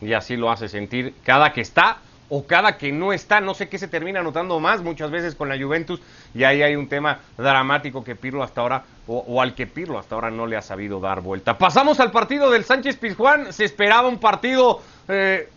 Y 0.00 0.12
así 0.14 0.36
lo 0.36 0.50
hace 0.50 0.68
sentir 0.68 1.14
cada 1.22 1.52
que 1.52 1.60
está 1.60 1.98
o 2.34 2.46
cada 2.46 2.78
que 2.78 2.92
no 2.92 3.12
está, 3.12 3.42
no 3.42 3.52
sé 3.52 3.68
qué 3.68 3.76
se 3.76 3.88
termina 3.88 4.20
anotando 4.20 4.58
más 4.58 4.80
muchas 4.80 5.10
veces 5.10 5.34
con 5.34 5.50
la 5.50 5.62
Juventus 5.62 6.00
y 6.34 6.44
ahí 6.44 6.62
hay 6.62 6.76
un 6.76 6.88
tema 6.88 7.20
dramático 7.36 8.02
que 8.02 8.16
Pirlo 8.16 8.42
hasta 8.42 8.62
ahora 8.62 8.84
o, 9.06 9.42
al 9.42 9.54
que 9.54 9.66
Pirlo 9.66 9.98
hasta 9.98 10.14
ahora 10.14 10.30
no 10.30 10.46
le 10.46 10.56
ha 10.56 10.62
sabido 10.62 10.98
dar 10.98 11.20
vuelta. 11.20 11.58
Pasamos 11.58 12.00
al 12.00 12.10
partido 12.10 12.50
del 12.50 12.64
Sánchez 12.64 12.96
Pizjuán, 12.96 13.52
se 13.52 13.66
esperaba 13.66 14.08
un 14.08 14.18
partido 14.18 14.80
eh, 15.08 15.50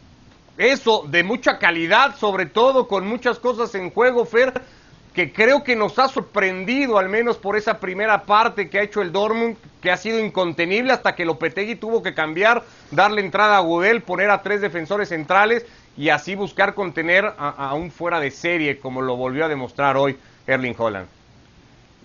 eso 0.58 1.05
de 1.08 1.24
mucha 1.24 1.60
calidad, 1.60 2.17
sobre 2.17 2.46
todo 2.46 2.89
con 2.89 3.08
muchas 3.08 3.39
cosas 3.39 3.74
en 3.75 3.89
juego, 3.89 4.25
Fer, 4.25 4.62
que 5.13 5.32
creo 5.32 5.63
que 5.63 5.77
nos 5.77 5.98
ha 5.98 6.10
sorprendido 6.10 6.98
al 6.98 7.08
menos 7.08 7.38
por 7.38 7.55
esa 7.55 7.79
primera 7.79 8.24
parte 8.24 8.70
que 8.70 8.79
ha 8.79 8.84
hecho 8.84 9.01
el 9.01 9.13
Dortmund, 9.13 9.55
que 9.82 9.91
ha 9.91 9.96
sido 9.96 10.20
incontenible 10.20 10.91
hasta 10.91 11.15
que 11.15 11.24
Lopetegui 11.24 11.75
tuvo 11.75 12.03
que 12.03 12.13
cambiar, 12.13 12.65
darle 12.91 13.22
entrada 13.22 13.55
a 13.55 13.62
Gudel, 13.62 14.01
poner 14.01 14.29
a 14.29 14.41
tres 14.41 14.60
defensores 14.60 15.08
centrales 15.08 15.65
y 15.98 16.10
así 16.10 16.36
buscar 16.36 16.74
contener 16.74 17.34
a, 17.38 17.74
un 17.74 17.92
fuera 17.92 18.20
de 18.20 18.32
serie, 18.32 18.80
como 18.80 19.02
lo 19.02 19.16
volvió 19.16 19.46
a 19.46 19.48
demostrar 19.48 19.98
hoy 19.98 20.18
Erling 20.46 20.75
Holland. 20.78 21.08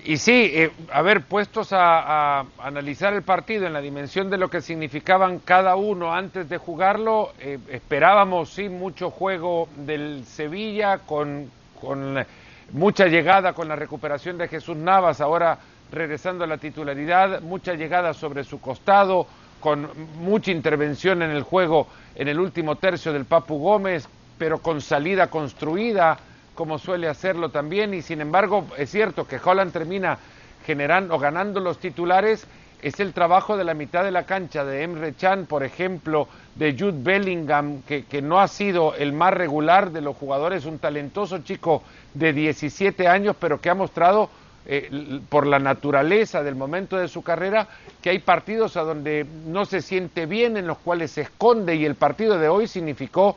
Y 0.03 0.17
sí, 0.17 0.51
eh, 0.55 0.71
a 0.93 1.03
ver, 1.03 1.23
puestos 1.23 1.73
a, 1.73 2.47
analizar 2.59 3.13
el 3.13 3.23
partido 3.23 3.67
en 3.67 3.73
la 3.73 3.81
dimensión 3.81 4.31
de 4.31 4.39
lo 4.39 4.49
que 4.49 4.63
significaban 4.63 5.41
cada 5.41 5.77
uno 5.77 6.15
antes 6.15 6.49
de 6.49 6.57
jugarlo, 6.57 7.33
eh, 7.41 7.59
esperábamos 7.71 8.51
sí 8.51 8.69
mucho 8.69 9.11
juego 9.11 9.69
del 9.77 10.25
Sevilla 10.25 10.99
con, 10.99 11.51
con 11.81 12.25
mucha 12.73 13.07
llegada 13.09 13.53
con 13.53 13.69
la 13.69 13.77
recuperación 13.77 14.39
de 14.39 14.49
Jesús 14.49 14.77
Navas, 14.77 15.21
ahora 15.21 15.59
regresando 15.93 16.45
a 16.45 16.47
la 16.47 16.59
titularidad, 16.59 17.43
mucha 17.43 17.75
llegada 17.75 18.15
sobre 18.15 18.45
su 18.45 18.61
costado, 18.61 19.27
con 19.61 19.89
mucha 20.19 20.51
intervención 20.51 21.23
en 21.23 21.31
el 21.31 21.43
juego 21.43 21.87
en 22.15 22.29
el 22.29 22.41
último 22.41 22.77
tercio 22.77 23.13
del 23.13 23.25
Papu 23.25 23.59
Gómez, 23.59 24.09
pero 24.39 24.59
con 24.59 24.81
salida 24.81 25.29
construida, 25.29 26.19
como 26.55 26.79
suele 26.79 27.09
hacerlo 27.09 27.51
también, 27.51 27.95
y 27.95 28.03
sin 28.03 28.21
embargo 28.21 28.67
es 28.77 28.91
cierto 28.91 29.27
que 29.27 29.41
Holland 29.43 29.73
termina 29.73 30.19
generando 30.67 31.15
o 31.15 31.19
ganando 31.19 31.61
los 31.61 31.79
titulares, 31.79 32.47
es 32.83 32.99
el 33.01 33.13
trabajo 33.13 33.57
de 33.57 33.65
la 33.65 33.75
mitad 33.75 34.05
de 34.05 34.11
la 34.11 34.25
cancha 34.25 34.65
de 34.65 34.83
Emre 34.83 35.15
Chan, 35.15 35.47
por 35.47 35.63
ejemplo, 35.63 36.29
de 36.55 36.75
Jude 36.79 37.03
Bellingham, 37.03 37.83
que, 37.83 38.05
que 38.05 38.23
no 38.23 38.41
ha 38.41 38.49
sido 38.49 38.95
el 38.95 39.13
más 39.13 39.35
regular 39.35 39.91
de 39.91 40.01
los 40.01 40.17
jugadores, 40.17 40.65
un 40.65 40.79
talentoso 40.79 41.39
chico 41.39 41.83
de 42.15 42.33
17 42.33 43.07
años, 43.07 43.37
pero 43.39 43.61
que 43.61 43.71
ha 43.71 43.75
mostrado 43.75 44.31
eh, 44.67 45.21
por 45.29 45.47
la 45.47 45.59
naturaleza 45.59 46.43
del 46.43 46.55
momento 46.55 46.97
de 46.97 47.09
su 47.09 47.23
carrera, 47.23 47.67
que 48.03 48.11
hay 48.11 48.19
partidos 48.19 48.77
a 48.77 48.83
donde 48.83 49.27
no 49.47 49.65
se 49.65 49.81
siente 49.81 50.27
bien, 50.27 50.57
en 50.57 50.67
los 50.67 50.79
cuales 50.79 51.13
se 51.13 51.23
esconde, 51.23 51.77
y 51.77 51.87
el 51.87 51.95
partido 51.95 52.39
de 52.39 52.49
hoy 52.49 52.69
significó 52.69 53.37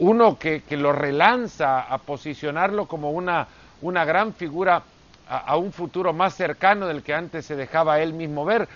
uno 0.00 0.38
que, 0.38 0.62
lo 0.70 0.92
relanza 0.92 1.80
a 1.80 1.98
posicionarlo 1.98 2.86
como 2.86 3.12
una, 3.12 3.46
una 3.82 4.04
gran 4.04 4.34
figura 4.34 4.82
a, 5.28 5.56
un 5.56 5.72
futuro 5.72 6.12
más 6.12 6.34
cercano 6.34 6.86
del 6.86 7.02
que 7.02 7.14
antes 7.14 7.46
se 7.46 7.56
dejaba 7.56 8.00
él 8.00 8.12
mismo 8.12 8.44
ver. 8.44 8.68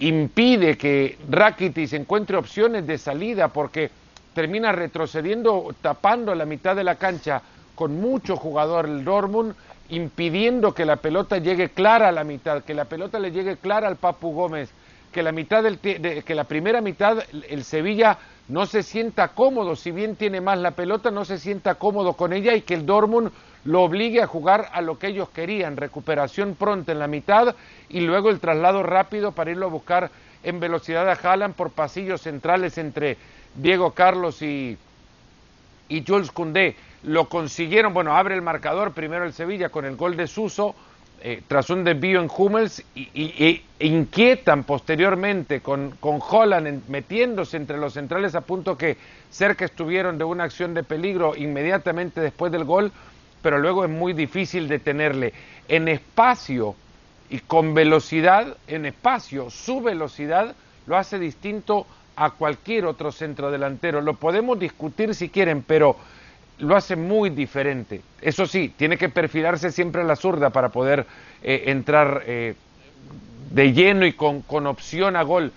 Impide 0.00 0.76
que 0.76 1.18
Rakitic 1.30 1.92
encuentre 1.94 2.36
opciones 2.36 2.86
de 2.86 2.98
salida 2.98 3.48
porque 3.48 3.90
termina 4.34 4.72
retrocediendo, 4.72 5.74
tapando 5.80 6.34
la 6.34 6.44
mitad 6.44 6.76
de 6.76 6.84
la 6.84 6.96
cancha 6.96 7.40
con 7.74 7.98
mucho 8.00 8.36
jugador 8.36 8.86
el 8.86 9.04
Dortmund 9.04 9.54
impidiendo 9.90 10.74
que 10.74 10.84
la 10.84 10.96
pelota 10.96 11.38
llegue 11.38 11.70
clara 11.70 12.08
a 12.08 12.12
la 12.12 12.24
mitad, 12.24 12.62
que 12.62 12.74
la 12.74 12.86
pelota 12.86 13.18
le 13.18 13.30
llegue 13.30 13.56
clara 13.56 13.88
al 13.88 13.96
Papu 13.96 14.32
Gómez, 14.32 14.70
que 15.12 15.22
la 15.22 15.32
mitad 15.32 15.62
del 15.62 15.78
que 15.78 16.34
la 16.34 16.44
primera 16.44 16.80
mitad 16.80 17.18
el 17.48 17.64
Sevilla 17.64 18.18
no 18.48 18.66
se 18.66 18.82
sienta 18.82 19.28
cómodo, 19.28 19.74
si 19.74 19.90
bien 19.90 20.16
tiene 20.16 20.40
más 20.40 20.58
la 20.58 20.72
pelota, 20.72 21.10
no 21.10 21.24
se 21.24 21.38
sienta 21.38 21.76
cómodo 21.76 22.12
con 22.12 22.32
ella 22.32 22.54
y 22.54 22.62
que 22.62 22.74
el 22.74 22.86
Dortmund 22.86 23.30
lo 23.64 23.82
obligue 23.82 24.22
a 24.22 24.26
jugar 24.26 24.68
a 24.72 24.80
lo 24.80 24.98
que 24.98 25.08
ellos 25.08 25.28
querían, 25.30 25.76
recuperación 25.76 26.54
pronta 26.54 26.92
en 26.92 27.00
la 27.00 27.08
mitad 27.08 27.56
y 27.88 28.00
luego 28.00 28.30
el 28.30 28.40
traslado 28.40 28.82
rápido 28.82 29.32
para 29.32 29.50
irlo 29.50 29.66
a 29.66 29.70
buscar 29.70 30.10
en 30.44 30.60
velocidad 30.60 31.08
a 31.08 31.14
Haaland 31.14 31.54
por 31.54 31.70
pasillos 31.70 32.22
centrales 32.22 32.78
entre 32.78 33.16
Diego 33.56 33.92
Carlos 33.92 34.42
y, 34.42 34.78
y 35.88 36.04
Jules 36.06 36.30
Koundé 36.30 36.76
lo 37.02 37.28
consiguieron, 37.28 37.94
bueno, 37.94 38.16
abre 38.16 38.34
el 38.34 38.42
marcador 38.42 38.92
primero 38.92 39.24
el 39.24 39.32
Sevilla 39.32 39.68
con 39.68 39.84
el 39.84 39.96
gol 39.96 40.16
de 40.16 40.26
Suso, 40.26 40.74
eh, 41.22 41.42
tras 41.46 41.70
un 41.70 41.84
desvío 41.84 42.20
en 42.20 42.30
Hummels, 42.34 42.84
y, 42.94 43.62
inquietan 43.78 44.64
posteriormente 44.64 45.60
con, 45.60 45.92
con 46.00 46.20
Holland 46.20 46.88
metiéndose 46.88 47.56
entre 47.56 47.78
los 47.78 47.94
centrales 47.94 48.34
a 48.34 48.40
punto 48.40 48.76
que 48.76 48.96
cerca 49.30 49.64
estuvieron 49.64 50.18
de 50.18 50.24
una 50.24 50.44
acción 50.44 50.74
de 50.74 50.82
peligro 50.82 51.34
inmediatamente 51.36 52.20
después 52.20 52.52
del 52.52 52.64
gol, 52.64 52.92
pero 53.42 53.58
luego 53.58 53.84
es 53.84 53.90
muy 53.90 54.12
difícil 54.12 54.68
detenerle. 54.68 55.32
En 55.68 55.88
espacio 55.88 56.74
y 57.30 57.40
con 57.40 57.74
velocidad, 57.74 58.56
en 58.66 58.86
espacio, 58.86 59.50
su 59.50 59.80
velocidad 59.80 60.54
lo 60.86 60.96
hace 60.96 61.18
distinto 61.18 61.86
a 62.16 62.30
cualquier 62.30 62.86
otro 62.86 63.12
centro 63.12 63.50
delantero. 63.50 64.00
Lo 64.00 64.14
podemos 64.14 64.58
discutir 64.58 65.14
si 65.14 65.28
quieren, 65.28 65.62
pero 65.62 65.96
lo 66.58 66.74
hace 66.74 66.96
muy 66.96 67.30
diferente. 67.30 68.00
Eso 68.20 68.46
sí, 68.46 68.72
tiene 68.76 68.96
que 68.96 69.10
perfilarse 69.10 69.70
siempre 69.70 70.02
a 70.02 70.04
la 70.04 70.16
zurda 70.16 70.50
para 70.50 70.70
poder 70.70 71.06
eh, 71.42 71.64
entrar 71.66 72.22
eh, 72.26 72.54
de 73.50 73.72
lleno 73.72 74.06
y 74.06 74.14
con, 74.14 74.42
con, 74.42 74.66
opción 74.66 75.16
a 75.16 75.22
gol. 75.22 75.52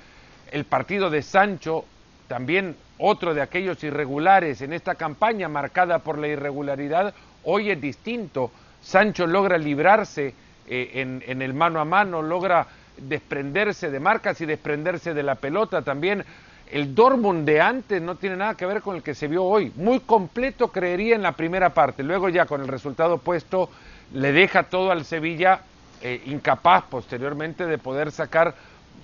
El 0.52 0.66
partido 0.66 1.10
de 1.10 1.22
Sancho, 1.22 1.86
también 2.28 2.76
otro 2.98 3.34
de 3.34 3.42
aquellos 3.42 3.82
irregulares 3.84 4.62
en 4.62 4.74
esta 4.74 4.96
campaña 4.96 5.48
marcada 5.48 6.00
por 6.00 6.18
la 6.18 6.28
irregularidad, 6.28 7.14
hoy 7.44 7.72
es 7.72 7.80
distinto. 7.80 8.52
Sancho 8.82 9.26
logra 9.26 9.58
librarse 9.58 10.34
eh, 10.68 10.92
en, 10.96 11.24
en 11.26 11.42
el 11.42 11.54
mano 11.54 11.80
a 11.80 11.86
mano, 11.86 12.22
logra 12.22 12.68
desprenderse 12.98 13.90
de 13.90 14.00
marcas 14.02 14.42
y 14.42 14.46
desprenderse 14.46 15.14
de 15.14 15.24
la 15.24 15.36
pelota 15.36 15.82
también 15.82 16.26
el 16.72 16.94
Dortmund 16.94 17.46
de 17.46 17.62
antes 17.62 18.02
no 18.02 18.16
tiene 18.16 18.36
nada 18.36 18.56
que 18.56 18.66
ver 18.66 18.82
con 18.82 18.96
el 18.96 19.04
que 19.04 19.16
se 19.16 19.28
vio 19.28 19.44
hoy. 19.44 19.72
Muy 19.76 20.00
completo 20.00 20.68
creería 20.70 21.16
en 21.16 21.24
la 21.24 21.32
primera 21.32 21.74
parte. 21.74 22.04
Luego 22.04 22.30
ya 22.30 22.46
con 22.46 22.62
el 22.62 22.68
resultado 22.68 23.18
puesto 23.18 23.70
le 24.14 24.32
deja 24.32 24.64
todo 24.64 24.92
al 24.92 25.06
Sevilla 25.06 25.62
eh, 26.02 26.22
incapaz 26.28 26.86
posteriormente 26.90 27.66
de 27.66 27.78
poder 27.78 28.12
sacar 28.12 28.56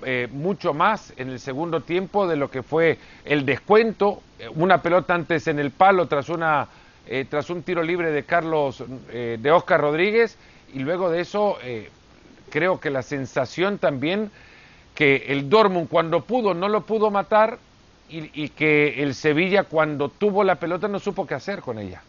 eh, 0.04 0.28
mucho 0.32 0.74
más 0.74 1.14
en 1.18 1.30
el 1.30 1.40
segundo 1.40 1.82
tiempo 1.82 2.28
de 2.28 2.36
lo 2.36 2.52
que 2.52 2.62
fue 2.62 3.00
el 3.26 3.46
descuento. 3.46 4.22
Eh, 4.40 4.48
una 4.54 4.82
pelota 4.82 5.16
antes 5.16 5.48
en 5.48 5.58
el 5.58 5.72
palo 5.72 6.08
tras, 6.08 6.30
una, 6.30 6.68
tras 7.30 7.50
un 7.50 7.64
tiro 7.64 7.82
libre 7.82 8.12
de 8.12 8.24
Carlos, 8.24 8.84
de 9.12 9.52
Oscar 9.52 9.82
Rodríguez. 9.82 10.38
Y 10.74 10.80
luego 10.80 11.10
de 11.10 11.22
eso 11.22 11.58
creo 12.50 12.80
que 12.80 12.90
la 12.90 13.02
sensación 13.02 13.78
también 13.78 14.30
que 14.96 15.26
el 15.28 15.50
Dortmund 15.50 15.90
cuando 15.90 16.22
pudo 16.22 16.54
no 16.54 16.70
lo 16.70 16.82
pudo 16.82 17.12
matar 17.12 17.60
y, 18.08 18.50
que 18.50 19.04
el 19.04 19.14
Sevilla 19.14 19.64
cuando 19.64 20.10
tuvo 20.10 20.44
la 20.44 20.56
pelota 20.56 20.88
no 20.88 21.00
supo 21.00 21.28
qué 21.28 21.34
hacer 21.34 21.62
con 21.62 21.80
ella. 21.80 22.02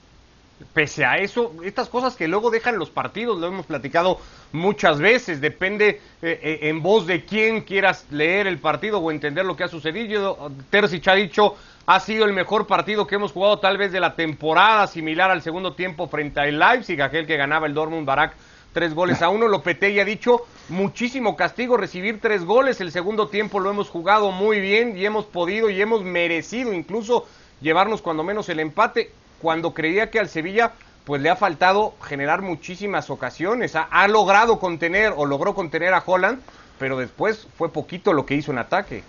Pese 0.72 1.04
a 1.04 1.16
eso, 1.16 1.52
estas 1.64 1.88
cosas 1.88 2.16
que 2.16 2.28
luego 2.28 2.50
dejan 2.50 2.78
los 2.78 2.88
partidos, 2.88 3.38
lo 3.38 3.46
hemos 3.46 3.66
platicado 3.66 4.20
muchas 4.52 4.98
veces, 4.98 5.40
depende 5.40 6.00
eh, 6.22 6.40
eh, 6.42 6.58
en 6.62 6.82
voz 6.82 7.06
de 7.06 7.24
quién 7.24 7.62
quieras 7.62 8.06
leer 8.10 8.46
el 8.46 8.58
partido 8.58 8.98
o 8.98 9.10
entender 9.10 9.44
lo 9.44 9.56
que 9.56 9.64
ha 9.64 9.68
sucedido. 9.68 10.50
Terzic 10.70 11.08
ha 11.08 11.14
dicho, 11.14 11.56
ha 11.86 12.00
sido 12.00 12.24
el 12.24 12.32
mejor 12.32 12.66
partido 12.66 13.06
que 13.06 13.16
hemos 13.16 13.32
jugado 13.32 13.58
tal 13.58 13.76
vez 13.76 13.92
de 13.92 14.00
la 14.00 14.14
temporada, 14.14 14.86
similar 14.86 15.30
al 15.30 15.42
segundo 15.42 15.74
tiempo 15.74 16.08
frente 16.08 16.40
al 16.40 16.58
Leipzig, 16.58 17.02
aquel 17.02 17.26
que 17.26 17.36
ganaba 17.36 17.66
el 17.66 17.74
Dortmund 17.74 18.06
Barak 18.06 18.34
tres 18.76 18.92
goles 18.92 19.22
a 19.22 19.30
uno. 19.30 19.48
Lopetegui 19.48 20.00
ha 20.00 20.04
dicho 20.04 20.42
muchísimo 20.68 21.34
castigo 21.34 21.78
recibir 21.78 22.20
tres 22.20 22.44
goles. 22.44 22.78
El 22.82 22.92
segundo 22.92 23.28
tiempo 23.28 23.58
lo 23.58 23.70
hemos 23.70 23.88
jugado 23.88 24.32
muy 24.32 24.60
bien 24.60 24.98
y 24.98 25.06
hemos 25.06 25.24
podido 25.24 25.70
y 25.70 25.80
hemos 25.80 26.02
merecido 26.02 26.74
incluso 26.74 27.26
llevarnos 27.62 28.02
cuando 28.02 28.22
menos 28.22 28.50
el 28.50 28.60
empate. 28.60 29.12
Cuando 29.40 29.72
creía 29.72 30.10
que 30.10 30.18
al 30.18 30.28
Sevilla 30.28 30.72
pues 31.06 31.22
le 31.22 31.30
ha 31.30 31.36
faltado 31.36 31.94
generar 32.02 32.42
muchísimas 32.42 33.08
ocasiones. 33.08 33.72
Ha, 33.76 34.08
logrado 34.08 34.58
contener 34.58 35.14
o 35.16 35.24
logró 35.24 35.54
contener 35.54 35.94
a 35.94 36.02
Holland, 36.04 36.42
pero 36.78 36.98
después 36.98 37.48
fue 37.56 37.72
poquito 37.72 38.12
lo 38.12 38.26
que 38.26 38.34
hizo 38.34 38.52
en 38.52 38.58
ataque. 38.58 39.02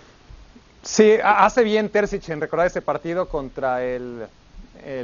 Sí, 0.82 1.18
hace 1.22 1.62
bien 1.62 1.90
Terzic 1.90 2.26
en 2.30 2.40
recordar 2.40 2.68
ese 2.68 2.80
partido 2.80 3.28
contra 3.28 3.84
el, 3.84 4.28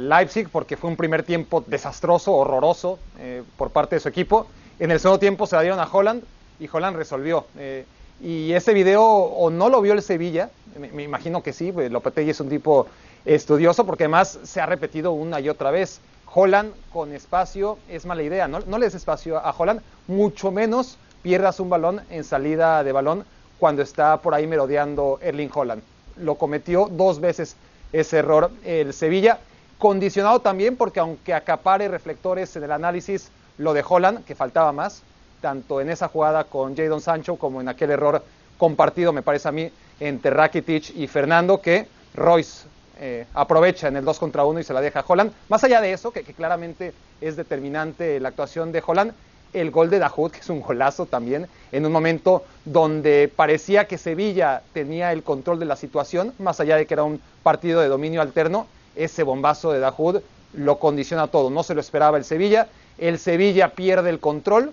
Leipzig 0.01 0.49
porque 0.49 0.77
fue 0.77 0.89
un 0.89 0.95
primer 0.95 1.23
tiempo 1.23 1.63
desastroso, 1.65 2.33
horroroso 2.33 2.99
eh, 3.19 3.43
por 3.57 3.71
parte 3.71 3.95
de 3.95 3.99
su 3.99 4.09
equipo. 4.09 4.47
En 4.79 4.91
el 4.91 4.99
segundo 4.99 5.19
tiempo 5.19 5.47
se 5.47 5.55
la 5.55 5.61
dieron 5.61 5.79
a 5.79 5.87
Holland 5.91 6.23
y 6.59 6.69
Holland 6.71 6.97
resolvió. 6.97 7.45
Eh, 7.57 7.85
y 8.21 8.53
ese 8.53 8.73
video 8.73 9.03
o 9.03 9.49
no 9.49 9.69
lo 9.69 9.81
vio 9.81 9.93
el 9.93 10.01
Sevilla, 10.01 10.49
me, 10.77 11.03
imagino 11.03 11.43
que 11.43 11.53
sí, 11.53 11.71
pues, 11.71 11.91
Lopetegui 11.91 12.31
es 12.31 12.39
un 12.39 12.49
tipo 12.49 12.87
estudioso 13.25 13.85
porque 13.85 14.05
además 14.05 14.39
se 14.43 14.61
ha 14.61 14.65
repetido 14.65 15.11
una 15.11 15.39
y 15.39 15.49
otra 15.49 15.71
vez. 15.71 15.99
Holland 16.33 16.73
con 16.91 17.13
espacio 17.13 17.77
es 17.89 18.05
mala 18.05 18.23
idea, 18.23 18.47
no, 18.47 18.59
no 18.59 18.77
le 18.77 18.85
des 18.85 18.95
espacio 18.95 19.37
a 19.37 19.55
Holland, 19.57 19.81
mucho 20.07 20.51
menos 20.51 20.97
pierdas 21.21 21.59
un 21.59 21.69
balón 21.69 22.01
en 22.09 22.23
salida 22.23 22.83
de 22.83 22.91
balón 22.91 23.25
cuando 23.57 23.81
está 23.81 24.17
por 24.17 24.33
ahí 24.33 24.47
merodeando 24.47 25.19
Erling 25.21 25.49
Holland. 25.53 25.81
Lo 26.17 26.35
cometió 26.35 26.87
dos 26.91 27.19
veces 27.19 27.55
ese 27.93 28.17
error 28.17 28.51
el 28.63 28.93
Sevilla 28.93 29.39
condicionado 29.77 30.39
también 30.39 30.75
porque 30.75 30.99
aunque 30.99 31.33
acapare 31.33 31.87
reflectores 31.87 32.55
en 32.55 32.63
el 32.63 32.71
análisis 32.71 33.29
lo 33.57 33.73
de 33.73 33.83
Holland, 33.87 34.25
que 34.25 34.35
faltaba 34.35 34.71
más, 34.71 35.03
tanto 35.41 35.81
en 35.81 35.89
esa 35.89 36.07
jugada 36.07 36.45
con 36.45 36.75
Jadon 36.75 37.01
Sancho 37.01 37.35
como 37.35 37.61
en 37.61 37.69
aquel 37.69 37.91
error 37.91 38.23
compartido, 38.57 39.13
me 39.13 39.21
parece 39.21 39.47
a 39.47 39.51
mí, 39.51 39.69
entre 39.99 40.31
Rakitic 40.31 40.95
y 40.95 41.07
Fernando, 41.07 41.61
que 41.61 41.87
Royce 42.13 42.67
eh, 42.99 43.25
aprovecha 43.33 43.87
en 43.87 43.97
el 43.97 44.05
2 44.05 44.19
contra 44.19 44.45
1 44.45 44.59
y 44.59 44.63
se 44.63 44.73
la 44.73 44.81
deja 44.81 45.01
a 45.01 45.05
Holland. 45.07 45.31
Más 45.49 45.63
allá 45.63 45.81
de 45.81 45.93
eso, 45.93 46.11
que, 46.11 46.23
claramente 46.23 46.93
es 47.21 47.35
determinante 47.35 48.19
la 48.19 48.29
actuación 48.29 48.71
de 48.71 48.83
Holland, 48.85 49.13
el 49.53 49.71
gol 49.71 49.89
de 49.89 49.99
Dahoud, 49.99 50.31
que 50.31 50.39
es 50.39 50.49
un 50.49 50.61
golazo 50.61 51.05
también, 51.05 51.47
en 51.71 51.85
un 51.85 51.91
momento 51.91 52.43
donde 52.65 53.31
parecía 53.33 53.85
que 53.85 53.97
Sevilla 53.97 54.61
tenía 54.73 55.13
el 55.13 55.23
control 55.23 55.59
de 55.59 55.65
la 55.65 55.75
situación, 55.75 56.33
más 56.39 56.59
allá 56.59 56.75
de 56.75 56.85
que 56.85 56.93
era 56.93 57.03
un 57.03 57.21
partido 57.43 57.79
de 57.81 57.87
dominio 57.87 58.21
alterno, 58.21 58.67
ese 58.95 59.23
bombazo 59.23 59.71
de 59.71 59.79
Dahoud 59.79 60.21
lo 60.53 60.79
condiciona 60.79 61.27
todo. 61.27 61.49
No 61.49 61.63
se 61.63 61.73
lo 61.73 61.81
esperaba 61.81 62.17
el 62.17 62.25
Sevilla. 62.25 62.67
El 62.97 63.19
Sevilla 63.19 63.69
pierde 63.69 64.09
el 64.09 64.19
control 64.19 64.71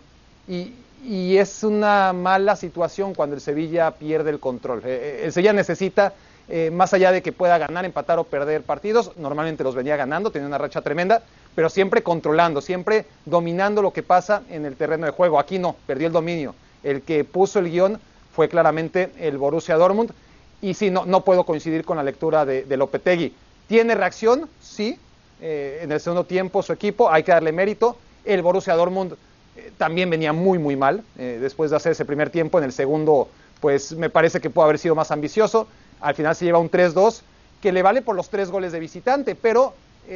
y, 0.49 0.75
es 1.05 1.65
una 1.65 2.13
mala 2.13 2.55
situación 2.55 3.13
cuando 3.13 3.35
el 3.35 3.41
Sevilla 3.41 3.91
pierde 3.91 4.31
el 4.31 4.39
control. 4.39 4.79
Eh, 4.81 4.83
eh, 4.85 5.23
el 5.25 5.33
Sevilla 5.33 5.53
necesita, 5.53 6.13
eh, 6.49 6.71
más 6.71 6.95
allá 6.95 7.11
de 7.11 7.23
que 7.23 7.33
pueda 7.33 7.59
ganar, 7.59 7.85
empatar 7.85 8.21
o 8.21 8.25
perder 8.25 8.63
partidos, 8.63 9.11
normalmente 9.17 9.65
los 9.65 9.75
venía 9.75 9.97
ganando, 9.97 10.31
tenía 10.31 10.47
una 10.47 10.59
racha 10.59 10.81
tremenda, 10.81 11.23
pero 11.57 11.69
siempre 11.69 12.05
controlando, 12.05 12.61
siempre 12.61 13.07
dominando 13.25 13.83
lo 13.83 13.93
que 13.93 14.05
pasa 14.05 14.43
en 14.49 14.65
el 14.65 14.77
terreno 14.77 15.07
de 15.07 15.11
juego. 15.11 15.41
Aquí 15.41 15.59
no, 15.59 15.75
perdió 15.87 16.07
el 16.07 16.13
dominio. 16.13 16.55
El 16.85 17.03
que 17.03 17.25
puso 17.25 17.59
el 17.59 17.69
guion 17.69 17.99
fue 18.33 18.49
claramente 18.49 19.11
el 19.19 19.39
Borussia 19.39 19.75
Dortmund. 19.75 20.13
Y 20.61 20.75
sí, 20.75 20.93
no, 20.93 21.25
puedo 21.25 21.45
coincidir 21.45 21.85
con 21.85 21.97
la 21.97 22.05
lectura 22.05 22.45
de, 22.45 22.63
de 22.63 22.77
Lopetegui. 22.77 23.35
¿Tiene 23.73 23.95
reacción? 23.95 24.51
Sí. 24.61 24.99
Eh, 25.41 25.79
en 25.81 25.91
el 25.93 25.99
segundo 25.99 26.25
tiempo 26.25 26.63
su 26.63 26.75
equipo, 26.75 27.11
hay 27.11 27.23
que 27.23 27.33
darle 27.33 27.53
mérito. 27.53 27.97
El 28.23 28.43
Borussia 28.43 28.75
Dortmund 28.75 29.15
eh, 29.57 29.73
también 29.79 30.11
venía 30.11 30.35
muy, 30.35 30.59
muy 30.59 30.77
mal 30.77 31.03
eh, 31.17 31.39
después 31.41 31.71
de 31.71 31.79
hacer 31.79 31.93
ese 31.93 32.05
primer 32.05 32.29
tiempo. 32.29 32.59
En 32.59 32.65
el 32.65 32.73
segundo, 32.73 33.29
pues 33.63 33.93
me 33.93 34.11
parece 34.11 34.43
que 34.43 34.51
pudo 34.51 34.65
haber 34.65 34.79
sido 34.79 34.95
más 34.95 35.11
ambicioso. 35.11 35.69
Al 36.03 36.15
final 36.15 36.37
se 36.37 36.45
lleva 36.45 36.59
un 36.59 36.71
3-2 36.71 37.23
que 37.63 37.73
le 37.73 37.81
vale 37.81 38.03
por 38.03 38.15
los 38.15 38.29
tres 38.29 38.51
goles 38.51 38.73
de 38.73 38.79
visitante, 38.79 39.35
pero 39.35 39.73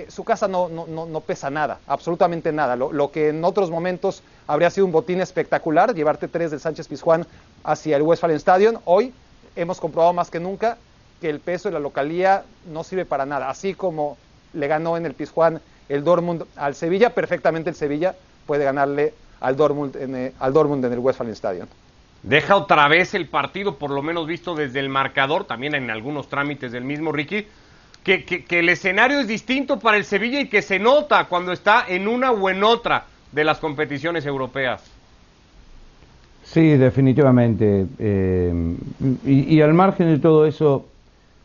su 0.09 0.23
casa 0.23 0.49
no, 0.49 0.69
no, 0.69 1.07
no, 1.07 1.21
pesa 1.23 1.49
nada, 1.49 1.79
absolutamente 1.87 2.53
nada. 2.53 2.77
Lo, 2.77 3.11
que 3.11 3.31
en 3.31 3.43
otros 3.43 3.71
momentos 3.71 4.23
habría 4.47 4.69
sido 4.69 4.85
un 4.85 4.93
botín 4.93 5.23
espectacular, 5.23 5.95
llevarte 5.95 6.29
tres 6.29 6.51
del 6.51 6.61
Sánchez 6.61 6.89
Pizjuán 6.89 7.27
hacia 7.65 7.97
el 7.97 8.03
Westfalen 8.03 8.37
Stadium, 8.37 8.77
hoy 8.85 9.15
hemos 9.55 9.81
comprobado 9.81 10.13
más 10.13 10.31
que 10.31 10.41
nunca 10.41 10.77
que 11.21 11.31
el 11.31 11.41
peso 11.41 11.69
de 11.69 11.75
la 11.75 11.81
localía 11.81 12.45
no 12.71 12.85
sirve 12.85 13.05
para 13.05 13.27
nada. 13.27 13.49
Así 13.49 13.75
como 13.75 14.17
le 14.53 14.67
ganó 14.69 14.97
en 14.97 15.07
el 15.07 15.15
Pizjuán 15.15 15.61
el 15.89 16.05
Dortmund 16.05 16.45
al 16.57 16.75
Sevilla, 16.75 17.11
perfectamente 17.11 17.71
el 17.71 17.77
Sevilla 17.77 18.15
puede 18.47 18.65
ganarle 18.65 19.15
al 19.41 19.57
Dortmund 19.57 19.97
en, 19.97 20.17
eh, 20.17 20.33
al 20.41 20.53
Dortmund 20.53 20.85
en 20.85 20.93
el 20.93 20.99
Westfalen 20.99 21.33
Stadium. 21.33 21.67
Deja 22.23 22.57
otra 22.57 22.89
vez 22.89 23.15
el 23.15 23.27
partido, 23.27 23.77
por 23.77 23.91
lo 23.91 24.03
menos 24.03 24.27
visto 24.27 24.55
desde 24.55 24.81
el 24.81 24.89
marcador, 24.89 25.45
también 25.45 25.75
en 25.75 25.91
algunos 25.91 26.29
trámites 26.29 26.73
del 26.73 26.85
mismo 26.85 27.13
Ricky, 27.13 27.47
que, 28.03 28.45
el 28.51 28.69
escenario 28.69 29.21
es 29.21 29.27
distinto 29.27 29.79
para 29.79 29.97
el 29.97 30.05
Sevilla 30.05 30.41
y 30.41 30.49
que 30.49 30.63
se 30.63 30.79
nota 30.79 31.25
cuando 31.25 31.53
está 31.53 31.85
en 31.89 32.07
una 32.07 32.31
o 32.31 32.51
en 32.51 32.63
otra 32.63 33.05
de 33.33 33.45
las 33.45 33.59
competiciones 33.59 34.25
europeas. 34.27 34.83
Sí, 36.45 36.77
definitivamente. 36.77 37.87
Eh, 37.99 38.77
y, 39.25 39.61
al 39.61 39.75
margen 39.75 40.09
de 40.09 40.21
todo 40.21 40.47
eso, 40.47 40.87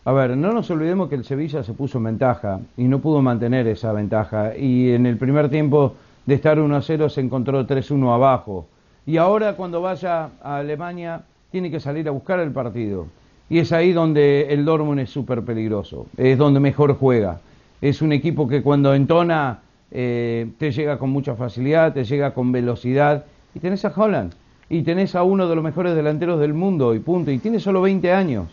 a 0.04 0.12
ver, 0.14 0.36
no 0.36 0.52
nos 0.52 0.70
olvidemos 0.72 1.10
que 1.10 1.16
el 1.16 1.24
Sevilla 1.24 1.64
se 1.64 1.74
puso 1.74 2.00
en 2.00 2.06
ventaja 2.06 2.60
y 2.76 2.86
no 2.86 3.00
pudo 3.00 3.22
mantener 3.22 3.68
esa 3.68 3.94
ventaja. 3.94 4.58
Y 4.58 4.92
en 4.92 5.06
el 5.06 5.18
primer 5.18 5.50
tiempo 5.50 5.94
de 6.26 6.36
estar 6.36 6.60
1 6.60 6.76
a 6.76 6.82
0 6.82 7.10
se 7.10 7.22
encontró 7.22 7.66
3-1 7.68 8.12
abajo. 8.12 8.66
Y 9.06 9.18
ahora 9.18 9.54
cuando 9.56 9.80
vaya 9.82 10.30
a 10.42 10.58
Alemania 10.58 11.22
tiene 11.52 11.70
que 11.70 11.80
salir 11.80 12.08
a 12.08 12.12
buscar 12.12 12.40
el 12.40 12.52
partido. 12.52 13.08
Y 13.48 13.60
es 13.60 13.72
ahí 13.74 13.92
donde 13.92 14.48
el 14.50 14.66
Dortmund 14.66 15.02
es 15.02 15.10
súper 15.10 15.44
peligroso, 15.44 16.08
es 16.18 16.38
donde 16.38 16.60
mejor 16.60 16.96
juega. 16.96 17.40
Es 17.82 18.02
un 18.02 18.12
equipo 18.12 18.48
que 18.48 18.64
cuando 18.64 18.96
entona 18.96 19.60
eh, 19.92 20.50
te 20.58 20.72
llega 20.72 20.98
con 20.98 21.10
mucha 21.10 21.36
facilidad, 21.36 21.94
te 21.94 22.06
llega 22.06 22.34
con 22.34 22.52
velocidad. 22.52 23.26
Y 23.54 23.60
tenés 23.60 23.84
a 23.84 23.94
Holland, 23.94 24.34
y 24.70 24.82
tenés 24.84 25.14
a 25.16 25.24
uno 25.24 25.50
de 25.50 25.56
los 25.56 25.64
mejores 25.64 25.94
delanteros 25.94 26.40
del 26.40 26.54
mundo, 26.54 26.96
y 26.96 27.00
punto. 27.00 27.30
Y 27.30 27.40
tiene 27.40 27.60
solo 27.60 27.82
20 27.82 28.14
años. 28.14 28.48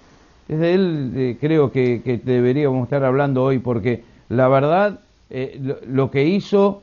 Es 0.48 0.58
de 0.58 0.74
él 0.74 1.12
eh, 1.14 1.36
creo 1.40 1.70
que, 1.70 2.20
deberíamos 2.24 2.84
estar 2.84 3.04
hablando 3.04 3.44
hoy, 3.44 3.58
porque 3.58 4.02
la 4.28 4.48
verdad, 4.48 5.00
eh, 5.30 5.60
lo, 5.86 6.10
que 6.10 6.24
hizo, 6.24 6.82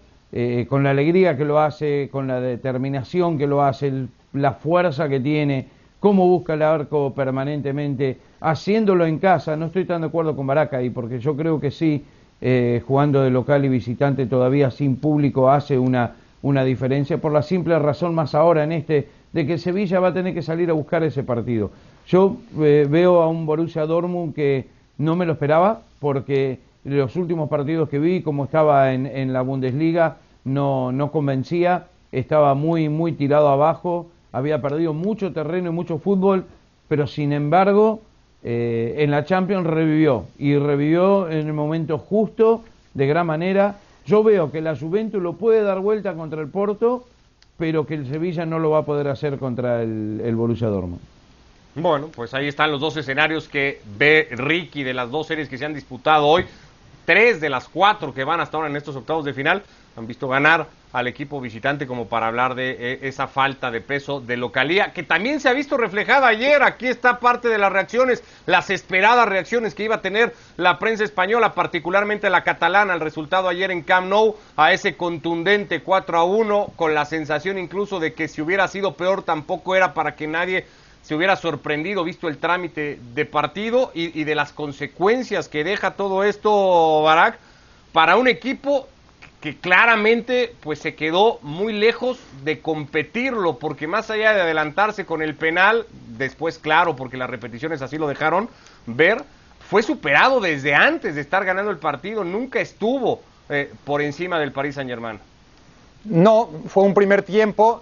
con 0.67 0.84
la 0.84 0.89
alegría 0.89 1.38
que 1.38 1.45
lo 1.45 1.60
hace, 1.60 2.10
con 2.12 2.27
la 2.27 2.41
determinación 2.41 3.38
que 3.38 3.48
lo 3.48 3.63
hace, 3.63 4.07
la 4.34 4.51
fuerza 4.53 5.07
que 5.07 5.19
tiene, 5.19 5.67
cómo 6.00 6.27
busca 6.27 6.53
el 6.53 6.62
arco 6.62 7.13
permanentemente, 7.15 8.17
haciéndolo 8.41 9.07
en 9.07 9.17
casa. 9.17 9.55
No 9.55 9.65
estoy 9.65 9.86
tan 9.86 10.01
de 10.01 10.07
acuerdo 10.07 10.36
con 10.36 10.45
Baraca 10.45 10.77
ahí, 10.77 10.89
porque 10.89 11.19
yo 11.19 11.36
creo 11.36 11.60
que 11.60 11.72
sí, 11.72 12.05
eh, 12.41 12.84
jugando 12.86 13.24
de 13.24 13.31
local 13.31 13.65
y 13.65 13.69
visitante 13.69 14.27
todavía 14.27 14.69
sin 14.69 14.98
público 14.98 15.50
hace 15.50 15.79
una 15.79 16.63
diferencia, 16.63 17.17
por 17.17 17.31
la 17.31 17.41
simple 17.41 17.79
razón 17.79 18.13
más 18.13 18.36
ahora 18.36 18.63
en 18.63 18.74
este, 18.74 19.07
de 19.34 19.48
que 19.48 19.57
Sevilla 19.57 20.00
va 20.00 20.10
a 20.10 20.13
tener 20.13 20.34
que 20.34 20.41
salir 20.41 20.69
a 20.69 20.74
buscar 20.74 21.03
ese 21.03 21.24
partido. 21.24 21.72
Yo 22.08 22.38
eh, 22.60 22.88
veo 22.90 23.22
a 23.22 23.28
un 23.28 23.46
Borussia 23.46 23.86
Dortmund 23.86 24.34
que 24.34 24.68
no 24.98 25.16
me 25.16 25.26
lo 25.26 25.34
esperaba, 25.34 25.82
porque 26.00 26.60
los 26.84 27.16
últimos 27.16 27.50
partidos 27.50 27.90
que 27.90 28.00
vi, 28.00 28.22
como 28.22 28.46
estaba 28.46 28.94
en, 28.94 29.06
en 29.06 29.34
la 29.34 29.42
Bundesliga, 29.42 30.18
no, 30.44 30.92
no 30.92 31.12
convencía, 31.12 31.88
estaba 32.12 32.54
muy, 32.54 32.90
muy 32.90 33.14
tirado 33.14 33.50
abajo 33.50 34.08
había 34.36 34.62
perdido 34.62 34.94
mucho 34.94 35.32
terreno 35.32 35.70
y 35.70 35.74
mucho 35.74 35.98
fútbol, 35.98 36.44
pero 36.90 37.08
sin 37.08 37.32
embargo 37.32 38.02
eh, 38.44 38.96
en 38.98 39.12
la 39.12 39.24
Champions 39.24 39.66
revivió 39.66 40.26
y 40.38 40.58
revivió 40.58 41.30
en 41.30 41.48
el 41.48 41.54
momento 41.54 41.98
justo, 41.98 42.62
de 42.94 43.08
gran 43.08 43.28
manera. 43.28 43.78
Yo 44.06 44.24
veo 44.24 44.52
que 44.52 44.60
la 44.60 44.76
Juventus 44.76 45.24
lo 45.24 45.34
puede 45.34 45.64
dar 45.64 45.80
vuelta 45.80 46.16
contra 46.16 46.42
el 46.42 46.50
Porto, 46.50 47.06
pero 47.58 47.86
que 47.86 47.94
el 47.94 48.08
Sevilla 48.08 48.46
no 48.46 48.60
lo 48.60 48.72
va 48.72 48.80
a 48.80 48.86
poder 48.86 49.08
hacer 49.08 49.38
contra 49.38 49.82
el, 49.82 50.22
el 50.22 50.36
Borussia 50.36 50.68
Dortmund. 50.68 51.14
Bueno, 51.75 52.08
pues 52.08 52.34
ahí 52.34 52.48
están 52.48 52.72
los 52.72 52.79
dos 52.79 52.96
escenarios 52.96 53.50
que 53.50 53.82
ve 53.98 54.29
Ricky 54.32 54.84
de 54.84 54.94
las 54.94 55.12
dos 55.12 55.27
series 55.27 55.50
que 55.50 55.58
se 55.58 55.65
han 55.65 55.74
disputado 55.74 56.25
hoy. 56.25 56.46
Tres 57.03 57.41
de 57.41 57.50
las 57.50 57.67
cuatro 57.67 58.13
que 58.13 58.24
van 58.24 58.39
hasta 58.39 58.55
ahora 58.55 58.70
en 58.70 58.77
estos 58.77 58.96
octavos 58.96 59.25
de 59.25 59.34
final 59.34 59.62
han 59.97 60.08
visto 60.08 60.30
ganar 60.30 60.67
al 60.93 61.08
equipo 61.08 61.41
visitante 61.41 61.86
como 61.86 62.08
para 62.08 62.28
hablar 62.28 62.56
de 62.56 62.78
eh, 62.80 63.00
esa 63.02 63.28
falta 63.28 63.71
de 63.71 63.82
peso 63.82 64.21
de 64.21 64.38
localía, 64.38 64.93
que 64.93 65.04
también 65.04 65.41
se 65.41 65.50
ha 65.50 65.54
visto 65.54 65.76
reflejada 65.76 66.28
ayer. 66.28 66.63
Aquí 66.63 66.88
está 66.88 67.19
parte 67.19 67.50
de 67.50 67.58
las 67.58 67.73
reacciones, 67.73 68.23
las 68.45 68.69
esperadas 68.69 69.28
reacciones 69.28 69.76
que 69.76 69.84
iba 69.84 69.95
a 69.95 70.02
tener 70.02 70.34
la 70.56 70.80
prensa 70.80 71.04
española, 71.04 71.54
particularmente 71.54 72.30
la 72.30 72.45
catalana, 72.45 72.93
al 72.93 73.02
resultado 73.02 73.50
ayer 73.50 73.71
en 73.71 73.82
Camp 73.82 74.08
Nou, 74.08 74.38
a 74.56 74.71
ese 74.71 74.95
contundente 74.95 75.82
4 75.82 76.17
a 76.17 76.23
1, 76.23 76.71
con 76.78 76.93
la 76.93 77.04
sensación 77.04 77.58
incluso 77.58 78.00
de 78.00 78.13
que 78.13 78.30
si 78.30 78.41
hubiera 78.41 78.69
sido 78.69 78.95
peor 78.95 79.23
tampoco 79.23 79.76
era 79.76 79.93
para 79.93 80.15
que 80.15 80.28
nadie 80.28 80.65
se 81.06 81.13
hubiera 81.13 81.36
sorprendido 81.36 82.04
visto 82.04 82.28
el 82.28 82.39
trámite 82.39 83.00
de 83.13 83.26
partido 83.26 83.91
y, 83.94 84.24
de 84.24 84.34
las 84.34 84.52
consecuencias 84.52 85.48
que 85.48 85.63
deja 85.63 85.91
todo 85.91 86.24
esto, 86.24 87.04
Barak, 87.04 87.38
para 87.94 88.18
un 88.18 88.28
equipo 88.28 88.88
que 89.39 89.56
claramente 89.56 90.56
pues 90.62 90.80
se 90.80 90.96
quedó 90.96 91.38
muy 91.44 91.74
lejos 91.74 92.18
de 92.44 92.60
competirlo, 92.60 93.60
porque 93.60 93.86
más 93.86 94.10
allá 94.10 94.34
de 94.34 94.41
adelantarse 94.41 95.06
con 95.06 95.22
el 95.22 95.36
penal, 95.36 95.86
después 96.18 96.58
claro, 96.58 96.96
porque 96.96 97.18
las 97.18 97.30
repeticiones 97.30 97.84
así 97.84 98.00
lo 98.00 98.08
dejaron 98.08 98.50
ver, 98.88 99.24
fue 99.70 99.84
superado 99.84 100.39
desde 100.39 100.74
antes 100.74 101.13
de 101.13 101.22
estar 101.22 101.46
ganando 101.46 101.70
el 101.70 101.78
partido, 101.78 102.24
nunca 102.24 102.60
estuvo 102.60 103.22
eh, 103.50 103.72
por 103.84 104.02
encima 104.02 104.39
del 104.39 104.52
Paris 104.52 104.74
Saint 104.74 104.89
Germain. 104.89 105.20
No, 106.04 106.50
fue 106.68 106.84
un 106.84 106.96
primer 106.96 107.22
tiempo 107.22 107.80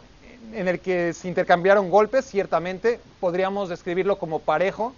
en 0.56 0.68
el 0.68 0.80
que 0.80 1.14
se 1.14 1.28
intercambiaron 1.28 1.90
golpes, 1.90 2.26
ciertamente, 2.26 3.00
podríamos 3.20 3.70
describirlo 3.70 4.18
como 4.18 4.40
parejo, 4.40 4.94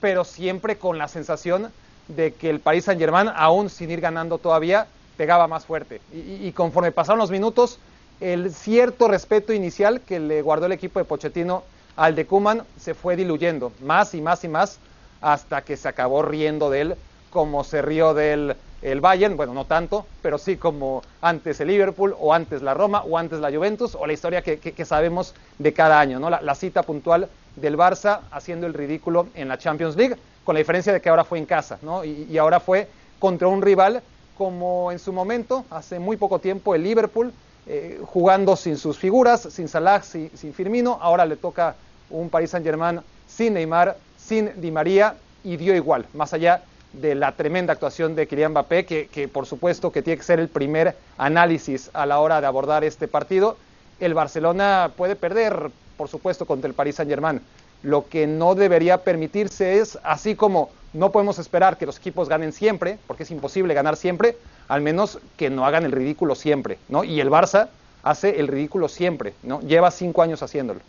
pero 0.00 0.24
siempre 0.24 0.76
con 0.76 0.98
la 0.98 1.08
sensación 1.08 1.72
de 2.08 2.34
que 2.34 2.50
el 2.50 2.60
Paris 2.60 2.84
Saint 2.84 3.00
Germain, 3.00 3.30
aún 3.34 3.70
sin 3.70 3.90
ir 3.90 4.00
ganando 4.00 4.38
todavía, 4.38 4.86
pegaba 5.16 5.48
más 5.48 5.64
fuerte. 5.64 6.00
Y, 6.12 6.50
conforme 6.52 6.92
pasaron 6.92 7.18
los 7.18 7.30
minutos, 7.30 7.78
el 8.20 8.52
cierto 8.52 9.08
respeto 9.08 9.52
inicial 9.52 10.00
que 10.00 10.20
le 10.20 10.42
guardó 10.42 10.66
el 10.66 10.72
equipo 10.72 10.98
de 10.98 11.04
Pochettino 11.04 11.64
al 11.96 12.14
de 12.14 12.26
Kuman 12.26 12.64
se 12.78 12.94
fue 12.94 13.16
diluyendo 13.16 13.72
más 13.80 14.14
y 14.14 14.20
más 14.20 14.44
y 14.44 14.48
más 14.48 14.78
hasta 15.20 15.62
que 15.62 15.76
se 15.76 15.88
acabó 15.88 16.22
riendo 16.22 16.70
de 16.70 16.80
él 16.80 16.96
como 17.34 17.64
se 17.64 17.82
rió 17.82 18.14
del 18.14 18.56
el 18.80 19.00
Bayern, 19.00 19.36
bueno, 19.36 19.54
no 19.54 19.64
tanto, 19.64 20.06
pero 20.22 20.36
sí 20.36 20.56
como 20.56 21.02
antes 21.22 21.58
el 21.60 21.68
Liverpool 21.68 22.14
o 22.20 22.34
antes 22.34 22.60
la 22.60 22.74
Roma 22.74 23.02
o 23.02 23.16
antes 23.16 23.40
la 23.40 23.50
Juventus 23.50 23.96
o 23.98 24.06
la 24.06 24.12
historia 24.12 24.42
que, 24.42 24.58
que, 24.58 24.84
sabemos 24.84 25.34
de 25.58 25.72
cada 25.72 25.98
año, 25.98 26.20
¿no? 26.20 26.28
La, 26.28 26.54
cita 26.54 26.82
puntual 26.82 27.28
del 27.56 27.78
Barça 27.78 28.20
haciendo 28.30 28.66
el 28.66 28.74
ridículo 28.74 29.26
en 29.34 29.48
la 29.48 29.56
Champions 29.56 29.96
League, 29.96 30.16
con 30.44 30.54
la 30.54 30.58
diferencia 30.58 30.92
de 30.92 31.00
que 31.00 31.08
ahora 31.08 31.24
fue 31.24 31.38
en 31.38 31.46
casa, 31.46 31.78
¿no? 31.80 32.04
Y, 32.04 32.36
ahora 32.36 32.60
fue 32.60 32.86
contra 33.18 33.48
un 33.48 33.62
rival 33.62 34.02
como 34.36 34.92
en 34.92 34.98
su 34.98 35.12
momento, 35.14 35.64
hace 35.70 35.98
muy 35.98 36.18
poco 36.18 36.38
tiempo, 36.38 36.74
el 36.74 36.84
Liverpool, 36.84 37.32
eh, 37.66 38.00
jugando 38.04 38.54
sin 38.54 38.76
sus 38.76 38.98
figuras, 38.98 39.48
sin 39.50 39.66
Salah, 39.66 40.02
sin, 40.02 40.30
Firmino, 40.52 40.98
ahora 41.00 41.24
le 41.24 41.36
toca 41.36 41.74
un 42.10 42.28
Paris 42.28 42.50
Saint-Germain 42.50 43.00
sin 43.26 43.54
Neymar, 43.54 43.96
sin 44.18 44.60
Di 44.60 44.70
María, 44.70 45.14
y 45.42 45.56
dio 45.56 45.74
igual, 45.74 46.06
más 46.12 46.34
allá 46.34 46.62
de 47.00 47.14
la 47.14 47.32
tremenda 47.32 47.72
actuación 47.72 48.14
de 48.14 48.26
Kylian 48.26 48.52
Mbappé, 48.52 48.86
que, 48.86 49.28
por 49.28 49.46
supuesto 49.46 49.92
que 49.92 50.02
tiene 50.02 50.18
que 50.18 50.24
ser 50.24 50.40
el 50.40 50.48
primer 50.48 50.96
análisis 51.18 51.90
a 51.92 52.06
la 52.06 52.20
hora 52.20 52.40
de 52.40 52.46
abordar 52.46 52.84
este 52.84 53.08
partido. 53.08 53.56
El 54.00 54.14
Barcelona 54.14 54.90
puede 54.96 55.16
perder, 55.16 55.70
por 55.96 56.08
supuesto, 56.08 56.46
contra 56.46 56.68
el 56.68 56.74
Paris 56.74 56.96
Saint-Germain. 56.96 57.40
Lo 57.82 58.08
que 58.08 58.26
no 58.26 58.54
debería 58.54 58.98
permitirse 58.98 59.78
es, 59.78 59.98
así 60.02 60.34
como 60.34 60.70
no 60.92 61.10
podemos 61.10 61.38
esperar 61.38 61.76
que 61.76 61.86
los 61.86 61.98
equipos 61.98 62.28
ganen 62.28 62.52
siempre, 62.52 62.98
porque 63.06 63.24
es 63.24 63.30
imposible 63.30 63.74
ganar 63.74 63.96
siempre, 63.96 64.36
al 64.68 64.80
menos 64.80 65.18
que 65.36 65.50
no 65.50 65.66
hagan 65.66 65.84
el 65.84 65.92
ridículo 65.92 66.34
siempre, 66.34 66.78
¿no? 66.88 67.04
Y 67.04 67.20
el 67.20 67.30
Barça 67.30 67.68
hace 68.02 68.40
el 68.40 68.48
ridículo 68.48 68.88
siempre, 68.88 69.34
¿no? 69.42 69.60
Lleva 69.60 69.90
cinco 69.90 70.22
años 70.22 70.42
haciéndolo. 70.42 70.80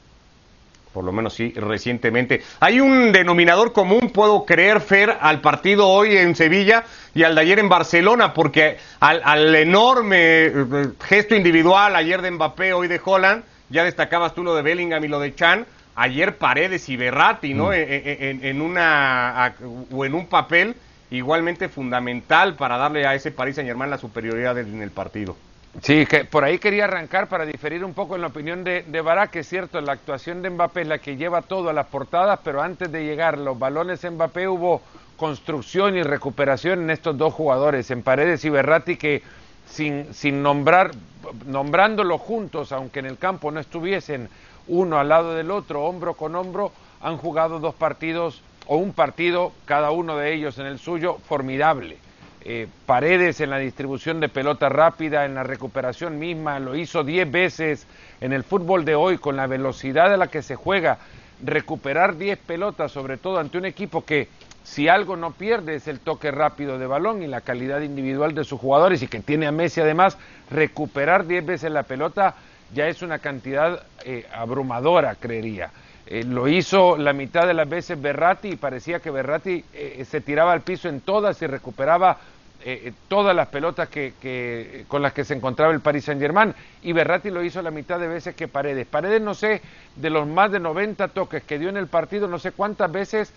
Por 0.95 1.03
lo 1.03 1.11
menos 1.11 1.33
sí, 1.33 1.51
recientemente. 1.57 2.41
Hay 2.61 2.79
un 2.79 3.11
denominador 3.11 3.73
común, 3.73 4.11
puedo 4.13 4.45
creer, 4.45 4.79
Fer, 4.79 5.17
al 5.19 5.41
partido 5.41 5.89
hoy 5.89 6.15
en 6.15 6.37
Sevilla 6.37 6.85
y 7.13 7.23
al 7.23 7.35
de 7.35 7.41
ayer 7.41 7.59
en 7.59 7.67
Barcelona, 7.67 8.33
porque 8.33 8.77
al, 9.01 9.19
al 9.25 9.53
enorme 9.53 10.45
eh, 10.45 10.53
gesto 11.03 11.35
individual 11.35 11.97
ayer 11.97 12.21
de 12.21 12.31
Mbappé, 12.31 12.71
hoy 12.71 12.87
de 12.87 13.01
Holland, 13.03 13.43
ya 13.69 13.83
destacabas 13.83 14.33
tú 14.33 14.41
lo 14.41 14.55
de 14.55 14.61
Bellingham 14.61 15.03
y 15.03 15.09
lo 15.09 15.19
de 15.19 15.35
Chan, 15.35 15.65
ayer 15.95 16.37
Paredes 16.37 16.87
y 16.87 16.95
Berratti, 16.95 17.53
¿no? 17.53 17.71
Mm. 17.71 17.73
En, 17.73 18.61
una 18.61 19.53
o 19.91 20.05
en 20.05 20.15
un 20.15 20.27
papel 20.27 20.77
igualmente 21.11 21.67
fundamental 21.67 22.55
para 22.55 22.77
darle 22.77 23.05
a 23.05 23.15
ese 23.15 23.31
Paris 23.31 23.55
Saint 23.55 23.67
Germain 23.67 23.91
la 23.91 23.97
superioridad 23.97 24.57
en 24.57 24.81
el 24.81 24.91
partido. 24.91 25.35
Sí, 25.81 26.05
que 26.05 26.25
por 26.25 26.43
ahí 26.43 26.57
quería 26.57 26.85
arrancar 26.85 27.27
para 27.27 27.45
diferir 27.45 27.83
un 27.83 27.93
poco 27.93 28.15
en 28.15 28.21
la 28.21 28.27
opinión 28.27 28.63
de, 28.63 28.83
de 28.83 29.01
Barak, 29.01 29.31
que 29.31 29.39
es 29.39 29.49
cierto, 29.49 29.79
la 29.81 29.91
actuación 29.91 30.41
de 30.41 30.49
Mbappé 30.49 30.81
es 30.81 30.87
la 30.87 30.99
que 30.99 31.17
lleva 31.17 31.41
todo 31.41 31.69
a 31.69 31.73
las 31.73 31.87
portadas, 31.87 32.39
pero 32.43 32.61
antes 32.61 32.91
de 32.91 33.03
llegar 33.03 33.37
los 33.37 33.59
balones 33.59 34.03
Mbappé 34.03 34.47
hubo 34.47 34.81
construcción 35.17 35.95
y 35.95 36.03
recuperación 36.03 36.83
en 36.83 36.89
estos 36.89 37.17
dos 37.17 37.33
jugadores, 37.33 37.91
en 37.91 38.03
Paredes 38.03 38.43
y 38.45 38.49
Berratti, 38.49 38.95
que 38.95 39.21
sin, 39.67 40.13
sin 40.13 40.41
nombrar, 40.41 40.91
nombrándolos 41.45 42.21
juntos, 42.21 42.71
aunque 42.71 42.99
en 42.99 43.05
el 43.05 43.17
campo 43.17 43.51
no 43.51 43.59
estuviesen 43.59 44.29
uno 44.67 44.97
al 44.97 45.09
lado 45.09 45.35
del 45.35 45.51
otro, 45.51 45.83
hombro 45.83 46.15
con 46.15 46.35
hombro, 46.35 46.71
han 47.01 47.17
jugado 47.17 47.59
dos 47.59 47.75
partidos 47.75 48.41
o 48.67 48.77
un 48.77 48.93
partido, 48.93 49.51
cada 49.65 49.91
uno 49.91 50.17
de 50.17 50.33
ellos 50.33 50.57
en 50.57 50.65
el 50.65 50.79
suyo, 50.79 51.17
formidable. 51.27 51.97
Eh, 52.47 52.67
Paredes 52.85 53.41
en 53.41 53.49
la 53.49 53.57
distribución 53.57 54.19
de 54.19 54.29
pelota 54.29 54.69
rápida, 54.69 55.25
en 55.25 55.33
la 55.33 55.41
recuperación 55.41 56.19
misma, 56.19 56.59
lo 56.59 56.75
hizo 56.75 57.03
diez 57.03 57.29
veces 57.29 57.87
en 58.21 58.33
el 58.33 58.43
fútbol 58.43 58.85
de 58.85 58.93
hoy 58.93 59.17
con 59.17 59.35
la 59.35 59.47
velocidad 59.47 60.13
a 60.13 60.17
la 60.17 60.27
que 60.27 60.43
se 60.43 60.55
juega, 60.55 60.99
recuperar 61.43 62.17
diez 62.17 62.37
pelotas, 62.37 62.91
sobre 62.91 63.17
todo 63.17 63.39
ante 63.39 63.57
un 63.57 63.65
equipo 63.65 64.05
que 64.05 64.27
si 64.63 64.87
algo 64.87 65.17
no 65.17 65.31
pierde 65.31 65.73
es 65.73 65.87
el 65.87 65.99
toque 65.99 66.29
rápido 66.29 66.77
de 66.77 66.85
balón 66.85 67.23
y 67.23 67.27
la 67.27 67.41
calidad 67.41 67.81
individual 67.81 68.35
de 68.35 68.43
sus 68.43 68.59
jugadores 68.59 69.01
y 69.01 69.07
que 69.07 69.21
tiene 69.21 69.47
a 69.47 69.51
Messi 69.51 69.81
además, 69.81 70.15
recuperar 70.51 71.25
diez 71.25 71.43
veces 71.43 71.71
la 71.71 71.81
pelota 71.81 72.35
ya 72.75 72.87
es 72.87 73.01
una 73.01 73.17
cantidad 73.17 73.81
eh, 74.03 74.27
abrumadora, 74.31 75.15
creería. 75.15 75.71
Eh, 76.07 76.23
lo 76.23 76.47
hizo 76.47 76.97
la 76.97 77.13
mitad 77.13 77.47
de 77.47 77.55
las 77.55 77.67
veces 77.67 77.99
Berratti 77.99 78.49
y 78.49 78.55
parecía 78.55 78.99
que 78.99 79.09
Berratti 79.09 79.65
eh, 79.73 80.05
se 80.07 80.21
tiraba 80.21 80.53
al 80.53 80.61
piso 80.61 80.87
en 80.87 81.01
todas 81.01 81.41
y 81.41 81.47
recuperaba 81.47 82.19
todas 83.07 83.35
las 83.35 83.47
pelotas 83.49 83.89
que, 83.89 84.85
con 84.87 85.01
las 85.01 85.13
que 85.13 85.23
se 85.23 85.35
encontraba 85.35 85.71
el 85.71 85.81
Paris 85.81 86.05
Saint 86.05 86.19
Germain 86.19 86.53
y 86.81 86.93
Berratti 86.93 87.29
lo 87.29 87.43
hizo 87.43 87.61
la 87.61 87.69
mitad 87.69 87.99
de 87.99 88.07
veces 88.07 88.35
que 88.35 88.47
Paredes. 88.47 88.87
Paredes 88.87 89.21
no 89.21 89.33
sé, 89.35 89.61
de 89.95 90.09
los 90.09 90.27
más 90.27 90.51
de 90.51 90.59
90 90.59 91.09
toques 91.09 91.43
que 91.43 91.59
dio 91.59 91.69
en 91.69 91.77
el 91.77 91.87
partido, 91.87 92.27
no 92.27 92.39
sé 92.39 92.51
cuántas 92.53 92.91
veces 92.91 93.33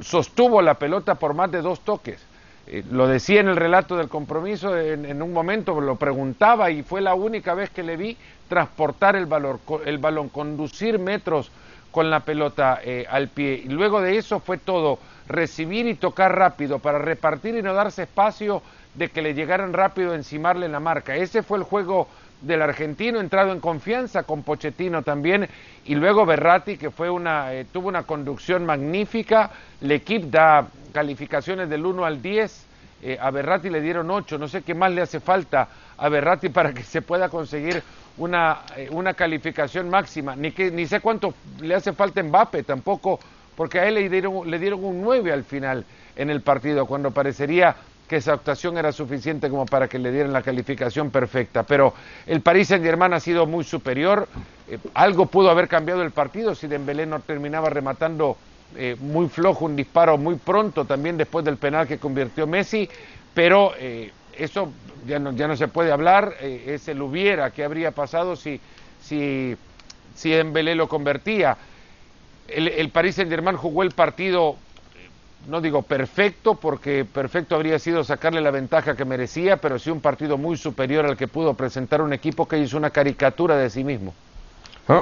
sostuvo 0.00 0.60
la 0.62 0.74
pelota 0.74 1.14
por 1.14 1.34
más 1.34 1.50
de 1.50 1.62
dos 1.62 1.80
toques. 1.80 2.20
Eh, 2.66 2.84
lo 2.90 3.08
decía 3.08 3.40
en 3.40 3.48
el 3.48 3.56
relato 3.56 3.96
del 3.96 4.08
compromiso, 4.08 4.78
en, 4.78 5.20
un 5.20 5.32
momento 5.32 5.80
lo 5.80 5.96
preguntaba 5.96 6.70
y 6.70 6.82
fue 6.82 7.00
la 7.00 7.14
única 7.14 7.54
vez 7.54 7.70
que 7.70 7.82
le 7.82 7.96
vi 7.96 8.16
transportar 8.48 9.16
el, 9.16 9.26
valor, 9.26 9.58
el 9.84 9.98
balón, 9.98 10.28
conducir 10.28 10.98
metros 10.98 11.50
con 11.90 12.10
la 12.10 12.20
pelota 12.20 12.80
eh, 12.84 13.06
al 13.10 13.28
pie. 13.28 13.62
Y 13.64 13.68
luego 13.68 14.00
de 14.00 14.18
eso 14.18 14.38
fue 14.38 14.58
todo, 14.58 15.00
recibir 15.30 15.86
y 15.86 15.94
tocar 15.94 16.36
rápido 16.36 16.78
para 16.78 16.98
repartir 16.98 17.56
y 17.56 17.62
no 17.62 17.72
darse 17.74 18.02
espacio 18.02 18.62
de 18.94 19.08
que 19.08 19.22
le 19.22 19.34
llegaran 19.34 19.72
rápido 19.72 20.14
encimarle 20.14 20.68
la 20.68 20.80
marca. 20.80 21.16
Ese 21.16 21.42
fue 21.42 21.58
el 21.58 21.64
juego 21.64 22.08
del 22.40 22.62
argentino, 22.62 23.20
entrado 23.20 23.52
en 23.52 23.60
confianza 23.60 24.22
con 24.22 24.42
Pochettino 24.42 25.02
también, 25.02 25.48
y 25.84 25.94
luego 25.94 26.24
Berratti, 26.24 26.76
que 26.76 26.90
fue 26.90 27.10
una, 27.10 27.52
eh, 27.52 27.66
tuvo 27.70 27.88
una 27.88 28.04
conducción 28.04 28.64
magnífica, 28.64 29.50
el 29.80 29.92
equipo 29.92 30.26
da 30.30 30.66
calificaciones 30.92 31.68
del 31.68 31.84
1 31.84 32.04
al 32.04 32.22
10, 32.22 32.66
eh, 33.02 33.18
a 33.20 33.30
Berratti 33.30 33.70
le 33.70 33.80
dieron 33.80 34.10
8, 34.10 34.38
no 34.38 34.48
sé 34.48 34.62
qué 34.62 34.74
más 34.74 34.92
le 34.92 35.02
hace 35.02 35.20
falta 35.20 35.68
a 35.96 36.08
Berratti 36.08 36.48
para 36.50 36.72
que 36.72 36.82
se 36.82 37.02
pueda 37.02 37.28
conseguir 37.28 37.82
una, 38.16 38.60
eh, 38.76 38.88
una 38.90 39.14
calificación 39.14 39.88
máxima, 39.88 40.34
ni, 40.34 40.52
que, 40.52 40.70
ni 40.70 40.86
sé 40.86 41.00
cuánto 41.00 41.34
le 41.60 41.74
hace 41.74 41.92
falta 41.92 42.20
a 42.20 42.24
Mbappe 42.24 42.62
tampoco, 42.62 43.20
porque 43.56 43.80
a 43.80 43.88
él 43.88 43.94
le 43.94 44.08
dieron, 44.08 44.50
le 44.50 44.58
dieron 44.58 44.84
un 44.84 45.00
9 45.02 45.32
al 45.32 45.44
final 45.44 45.84
en 46.16 46.30
el 46.30 46.40
partido, 46.40 46.86
cuando 46.86 47.10
parecería 47.10 47.76
que 48.08 48.16
esa 48.16 48.32
actuación 48.32 48.76
era 48.76 48.90
suficiente 48.90 49.48
como 49.48 49.66
para 49.66 49.86
que 49.86 49.98
le 49.98 50.10
dieran 50.10 50.32
la 50.32 50.42
calificación 50.42 51.10
perfecta. 51.10 51.62
Pero 51.62 51.94
el 52.26 52.40
Paris 52.40 52.68
Saint-Germain 52.68 53.12
ha 53.12 53.20
sido 53.20 53.46
muy 53.46 53.62
superior. 53.62 54.28
Eh, 54.68 54.78
algo 54.94 55.26
pudo 55.26 55.50
haber 55.50 55.68
cambiado 55.68 56.02
el 56.02 56.10
partido 56.10 56.54
si 56.54 56.66
Dembélé 56.66 57.06
no 57.06 57.20
terminaba 57.20 57.70
rematando 57.70 58.36
eh, 58.76 58.96
muy 59.00 59.28
flojo, 59.28 59.64
un 59.64 59.74
disparo 59.74 60.16
muy 60.16 60.36
pronto 60.36 60.84
también 60.84 61.16
después 61.16 61.44
del 61.44 61.56
penal 61.56 61.88
que 61.88 61.98
convirtió 61.98 62.46
Messi, 62.46 62.88
pero 63.34 63.72
eh, 63.76 64.12
eso 64.36 64.70
ya 65.08 65.18
no, 65.18 65.32
ya 65.32 65.48
no 65.48 65.56
se 65.56 65.66
puede 65.66 65.90
hablar, 65.90 66.34
eh, 66.40 66.64
es 66.68 66.86
el 66.86 67.02
hubiera 67.02 67.50
que 67.50 67.64
habría 67.64 67.90
pasado 67.90 68.36
si, 68.36 68.60
si, 69.02 69.56
si 70.14 70.30
Dembélé 70.30 70.76
lo 70.76 70.88
convertía. 70.88 71.56
El, 72.52 72.68
el 72.68 72.88
Paris 72.90 73.16
Saint 73.16 73.30
Germain 73.30 73.56
jugó 73.56 73.82
el 73.82 73.90
partido, 73.90 74.56
no 75.48 75.60
digo 75.60 75.82
perfecto, 75.82 76.54
porque 76.54 77.04
perfecto 77.04 77.54
habría 77.54 77.78
sido 77.78 78.04
sacarle 78.04 78.40
la 78.40 78.50
ventaja 78.50 78.96
que 78.96 79.04
merecía, 79.04 79.56
pero 79.56 79.78
sí 79.78 79.90
un 79.90 80.00
partido 80.00 80.36
muy 80.36 80.56
superior 80.56 81.06
al 81.06 81.16
que 81.16 81.28
pudo 81.28 81.54
presentar 81.54 82.02
un 82.02 82.12
equipo 82.12 82.46
que 82.46 82.58
hizo 82.58 82.76
una 82.76 82.90
caricatura 82.90 83.56
de 83.56 83.70
sí 83.70 83.84
mismo. 83.84 84.14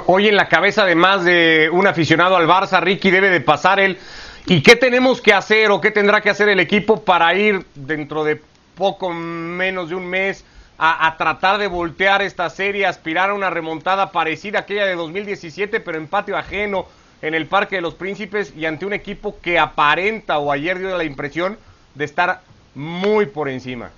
Hoy 0.05 0.27
en 0.27 0.35
la 0.35 0.47
cabeza 0.47 0.85
de 0.85 0.93
más 0.93 1.23
de 1.23 1.67
un 1.71 1.87
aficionado 1.87 2.35
al 2.35 2.47
Barça, 2.47 2.79
Ricky 2.79 3.09
debe 3.09 3.29
de 3.29 3.41
pasar 3.41 3.79
él. 3.79 3.97
¿Y 4.45 4.61
qué 4.61 4.75
tenemos 4.75 5.19
que 5.19 5.33
hacer 5.33 5.71
o 5.71 5.81
qué 5.81 5.89
tendrá 5.89 6.21
que 6.21 6.29
hacer 6.29 6.47
el 6.49 6.59
equipo 6.59 7.03
para 7.03 7.33
ir 7.33 7.65
dentro 7.73 8.23
de 8.23 8.39
poco 8.75 9.11
menos 9.11 9.89
de 9.89 9.95
un 9.95 10.05
mes 10.05 10.45
a, 10.77 11.15
tratar 11.17 11.57
de 11.57 11.67
voltear 11.67 12.21
esta 12.21 12.49
serie, 12.49 12.85
aspirar 12.85 13.31
a 13.31 13.33
una 13.33 13.49
remontada 13.49 14.11
parecida 14.11 14.59
a 14.59 14.61
aquella 14.61 14.85
de 14.85 14.95
2017, 14.95 15.81
pero 15.81 15.97
en 15.97 16.07
patio 16.07 16.37
ajeno, 16.37 16.85
en 17.21 17.33
el 17.33 17.45
Parque 17.45 17.77
de 17.77 17.81
los 17.81 17.95
Príncipes 17.95 18.53
y 18.55 18.65
ante 18.65 18.85
un 18.85 18.93
equipo 18.93 19.37
que 19.41 19.59
aparenta 19.59 20.39
o 20.39 20.51
ayer 20.51 20.79
dio 20.79 20.97
la 20.97 21.03
impresión 21.03 21.57
de 21.95 22.05
estar 22.05 22.41
muy 22.75 23.25
por 23.25 23.49
encima? 23.49 23.91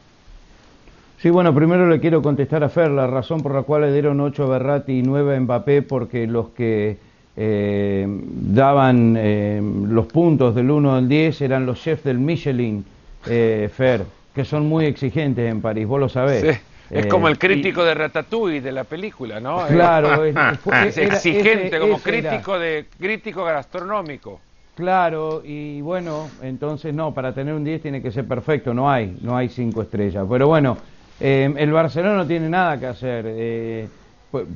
Sí, 1.21 1.29
bueno, 1.29 1.53
primero 1.53 1.87
le 1.87 1.99
quiero 1.99 2.21
contestar 2.23 2.63
a 2.63 2.69
Fer 2.69 2.89
la 2.89 3.05
razón 3.05 3.43
por 3.43 3.53
la 3.53 3.61
cual 3.61 3.83
le 3.83 3.93
dieron 3.93 4.19
8 4.19 4.43
a 4.43 4.47
Berratti 4.47 4.93
y 4.93 5.01
9 5.03 5.35
a 5.35 5.39
Mbappé, 5.39 5.83
porque 5.83 6.25
los 6.25 6.49
que 6.49 6.97
eh, 7.37 8.07
daban 8.07 9.15
eh, 9.17 9.61
los 9.87 10.07
puntos 10.07 10.55
del 10.55 10.71
1 10.71 10.95
al 10.95 11.07
10 11.07 11.41
eran 11.41 11.67
los 11.67 11.79
chefs 11.79 12.03
del 12.03 12.17
Michelin, 12.17 12.83
eh, 13.27 13.69
Fer, 13.71 14.03
que 14.33 14.43
son 14.43 14.67
muy 14.67 14.85
exigentes 14.85 15.49
en 15.49 15.61
París, 15.61 15.85
vos 15.85 15.99
lo 15.99 16.09
sabés. 16.09 16.55
Sí. 16.55 16.61
Es 16.91 17.07
como 17.07 17.27
el 17.27 17.39
crítico 17.39 17.83
de 17.85 17.93
Ratatouille 17.93 18.61
de 18.61 18.71
la 18.71 18.83
película, 18.83 19.39
¿no? 19.39 19.65
Claro, 19.67 20.25
es, 20.25 20.35
exigente, 20.97 21.79
como 21.79 21.99
crítico 21.99 22.59
de 22.59 22.85
crítico 22.99 23.43
gastronómico. 23.45 24.39
Claro, 24.75 25.41
y 25.45 25.81
bueno, 25.81 26.29
entonces 26.41 26.93
no, 26.93 27.13
para 27.13 27.33
tener 27.33 27.53
un 27.53 27.63
10 27.63 27.81
tiene 27.81 28.01
que 28.01 28.11
ser 28.11 28.25
perfecto, 28.25 28.73
no 28.73 28.89
hay, 28.89 29.17
no 29.21 29.37
hay 29.37 29.49
cinco 29.49 29.81
estrellas. 29.81 30.25
Pero 30.29 30.47
bueno, 30.47 30.77
eh, 31.19 31.53
el 31.57 31.71
Barcelona 31.71 32.15
no 32.15 32.27
tiene 32.27 32.49
nada 32.49 32.79
que 32.79 32.87
hacer, 32.87 33.25
eh, 33.27 33.87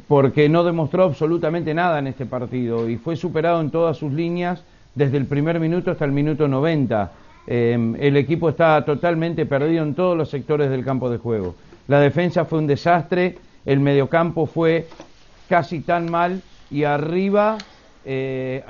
porque 0.08 0.50
no 0.50 0.63
demostró 0.63 1.04
absolutamente 1.04 1.74
nada 1.74 2.00
en 2.00 2.08
este 2.08 2.26
partido 2.26 2.89
y 2.89 2.98
fue 2.98 3.15
superado 3.15 3.62
en 3.62 3.69
todas 3.69 3.98
sus 3.98 4.12
líneas 4.13 4.63
desde 4.95 5.17
el 5.17 5.26
primer 5.26 5.60
minuto 5.60 5.91
hasta 5.91 6.06
el 6.06 6.12
minuto 6.12 6.48
90. 6.48 7.12
Eh, 7.48 7.95
el 8.00 8.17
equipo 8.17 8.50
está 8.50 8.84
totalmente 8.84 9.45
perdido 9.45 9.84
en 9.84 9.93
todos 9.93 10.17
los 10.17 10.30
sectores 10.30 10.69
del 10.69 10.84
campo 10.84 11.10
de 11.10 11.17
juego. 11.17 11.56
La 11.88 12.00
defensa 12.00 12.45
fue 12.45 12.60
un 12.60 12.67
desastre, 12.67 13.38
el 13.65 13.80
mediocampo 13.80 14.45
fue 14.45 14.88
casi 15.48 15.82
tan 15.82 16.10
mal 16.10 16.41
y 16.71 16.84
arriba 16.84 17.58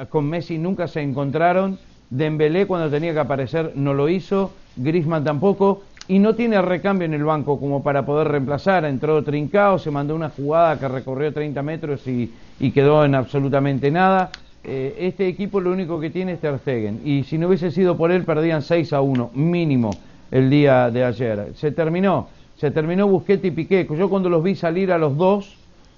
con 0.09 0.29
Messi 0.29 0.57
nunca 0.57 0.87
se 0.87 1.01
encontraron. 1.01 1.77
Dembélé 2.09 2.67
cuando 2.67 2.89
tenía 2.89 3.13
que 3.13 3.19
aparecer 3.19 3.73
no 3.75 3.93
lo 3.93 4.09
hizo, 4.09 4.53
Griezmann 4.75 5.23
tampoco 5.23 5.83
y 6.07 6.19
no 6.19 6.35
tiene 6.35 6.61
recambio 6.61 7.05
en 7.05 7.13
el 7.13 7.23
banco 7.23 7.59
como 7.59 7.81
para 7.81 8.05
poder 8.05 8.27
reemplazar. 8.27 8.85
Entró 8.85 9.23
Trincao, 9.23 9.79
se 9.79 9.91
mandó 9.91 10.15
una 10.15 10.29
jugada 10.29 10.79
que 10.79 10.87
recorrió 10.87 11.33
30 11.33 11.61
metros 11.63 12.07
y, 12.07 12.31
quedó 12.71 13.03
en 13.05 13.15
absolutamente 13.15 13.89
nada. 13.91 14.29
Eh, 14.63 14.95
este 14.99 15.27
equipo 15.27 15.59
lo 15.59 15.71
único 15.71 15.99
que 15.99 16.09
tiene 16.09 16.33
es 16.33 16.39
Ter 16.39 16.59
y 17.03 17.23
si 17.23 17.37
no 17.37 17.47
hubiese 17.47 17.69
sido 17.71 17.97
por 17.97 18.11
él 18.11 18.23
perdían 18.23 18.63
6 18.63 18.93
a 18.93 19.01
1 19.01 19.31
mínimo 19.35 19.91
el 20.31 20.49
día 20.49 20.89
de 20.89 21.03
ayer. 21.03 21.51
Se 21.55 21.71
terminó, 21.71 22.27
se 22.57 22.71
terminó 22.71 23.07
Busquete 23.07 23.47
y 23.47 23.51
Piqué. 23.51 23.87
Yo 23.97 24.09
cuando 24.09 24.29
los 24.29 24.43
vi 24.43 24.55
salir 24.55 24.91
a 24.91 24.97
los 24.97 25.17
dos 25.17 25.57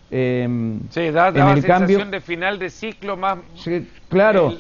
eh, 0.10 0.48
sí, 0.89 1.12
da, 1.12 1.30
en 1.30 1.58
el 1.58 1.63
cambio 1.63 2.06
de 2.06 2.22
final 2.22 2.60
de 2.60 2.70
ciclo 2.70 3.17
más. 3.17 3.39
claro, 4.10 4.58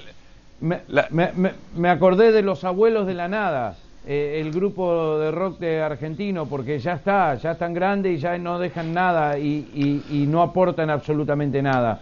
me, 0.59 0.81
me 1.75 1.89
acordé 1.89 2.31
de 2.31 2.41
los 2.41 2.63
abuelos 2.63 3.07
de 3.07 3.13
la 3.13 3.27
nada 3.27 3.77
eh, 4.09 4.39
el 4.39 4.53
grupo 4.53 5.19
de 5.19 5.31
rock 5.31 5.59
de 5.59 5.81
argentino 5.81 6.45
porque 6.45 6.79
ya 6.79 6.93
está, 6.93 7.35
ya 7.35 7.51
están 7.51 7.73
grandes 7.73 8.13
y 8.13 8.17
ya 8.19 8.37
no 8.37 8.57
dejan 8.57 8.93
nada 8.93 9.37
y, 9.37 10.25
no 10.29 10.41
aportan 10.41 10.89
absolutamente 10.89 11.61
nada, 11.61 11.99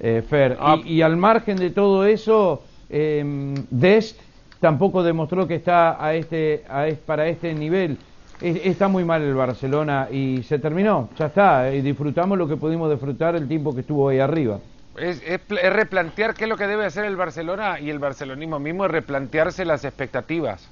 eh, 0.00 0.24
Fer. 0.28 0.56
Ah. 0.58 0.78
Y, 0.84 1.00
al 1.02 1.16
margen 1.16 1.56
de 1.56 1.70
todo 1.70 2.06
eso, 2.06 2.64
eh, 2.90 3.54
Dest 3.70 4.18
tampoco 4.58 5.04
demostró 5.04 5.46
que 5.46 5.54
está 5.54 6.04
a 6.04 6.14
este, 6.14 6.64
a 6.68 6.88
para 7.06 7.28
este 7.28 7.54
nivel. 7.54 7.98
Está 8.44 8.88
muy 8.88 9.04
mal 9.04 9.22
el 9.22 9.34
Barcelona 9.34 10.08
y 10.10 10.42
se 10.42 10.58
terminó, 10.58 11.08
ya 11.18 11.26
está, 11.26 11.72
y 11.72 11.80
disfrutamos 11.80 12.36
lo 12.36 12.46
que 12.46 12.56
pudimos 12.56 12.90
disfrutar 12.90 13.36
el 13.36 13.48
tiempo 13.48 13.74
que 13.74 13.80
estuvo 13.80 14.08
ahí 14.08 14.18
arriba. 14.18 14.58
Es, 14.96 15.22
es, 15.26 15.40
replantear 15.48 16.34
qué 16.34 16.44
es 16.44 16.50
lo 16.50 16.56
que 16.56 16.66
debe 16.66 16.84
hacer 16.84 17.04
el 17.04 17.16
Barcelona 17.16 17.80
y 17.80 17.90
el 17.90 17.98
barcelonismo 17.98 18.58
mismo, 18.58 18.84
es 18.84 18.90
replantearse 18.90 19.64
las 19.64 19.84
expectativas 19.84 20.68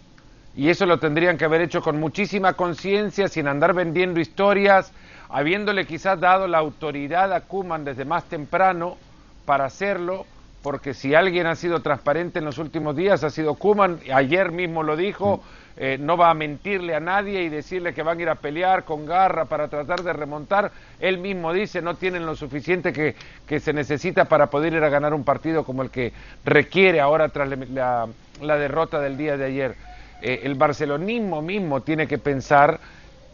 y 0.54 0.68
eso 0.68 0.86
lo 0.86 0.98
tendrían 0.98 1.38
que 1.38 1.44
haber 1.44 1.62
hecho 1.62 1.80
con 1.80 1.98
muchísima 1.98 2.52
conciencia, 2.54 3.28
sin 3.28 3.48
andar 3.48 3.72
vendiendo 3.72 4.20
historias, 4.20 4.92
habiéndole 5.30 5.86
quizás 5.86 6.20
dado 6.20 6.46
la 6.46 6.58
autoridad 6.58 7.32
a 7.32 7.40
Kuman 7.40 7.84
desde 7.84 8.04
más 8.04 8.24
temprano 8.24 8.98
para 9.46 9.64
hacerlo, 9.64 10.26
porque 10.62 10.94
si 10.94 11.14
alguien 11.14 11.46
ha 11.46 11.56
sido 11.56 11.80
transparente 11.80 12.38
en 12.38 12.44
los 12.44 12.58
últimos 12.58 12.94
días 12.94 13.24
ha 13.24 13.30
sido 13.30 13.54
Kuman, 13.54 14.00
ayer 14.12 14.52
mismo 14.52 14.82
lo 14.82 14.96
dijo, 14.96 15.38
mm. 15.38 15.61
Eh, 15.76 15.96
no 15.98 16.16
va 16.16 16.30
a 16.30 16.34
mentirle 16.34 16.94
a 16.94 17.00
nadie 17.00 17.42
y 17.42 17.48
decirle 17.48 17.94
que 17.94 18.02
van 18.02 18.18
a 18.18 18.22
ir 18.22 18.28
a 18.28 18.34
pelear 18.36 18.84
con 18.84 19.06
garra 19.06 19.46
para 19.46 19.68
tratar 19.68 20.02
de 20.02 20.12
remontar. 20.12 20.70
Él 21.00 21.18
mismo 21.18 21.52
dice, 21.52 21.82
no 21.82 21.94
tienen 21.94 22.26
lo 22.26 22.36
suficiente 22.36 22.92
que, 22.92 23.14
que 23.46 23.60
se 23.60 23.72
necesita 23.72 24.26
para 24.26 24.48
poder 24.48 24.74
ir 24.74 24.84
a 24.84 24.88
ganar 24.88 25.14
un 25.14 25.24
partido 25.24 25.64
como 25.64 25.82
el 25.82 25.90
que 25.90 26.12
requiere 26.44 27.00
ahora 27.00 27.28
tras 27.30 27.48
la, 27.48 28.08
la 28.40 28.56
derrota 28.56 29.00
del 29.00 29.16
día 29.16 29.36
de 29.36 29.44
ayer. 29.44 29.74
Eh, 30.22 30.40
el 30.44 30.54
barcelonismo 30.54 31.42
mismo 31.42 31.80
tiene 31.82 32.06
que 32.06 32.18
pensar 32.18 32.78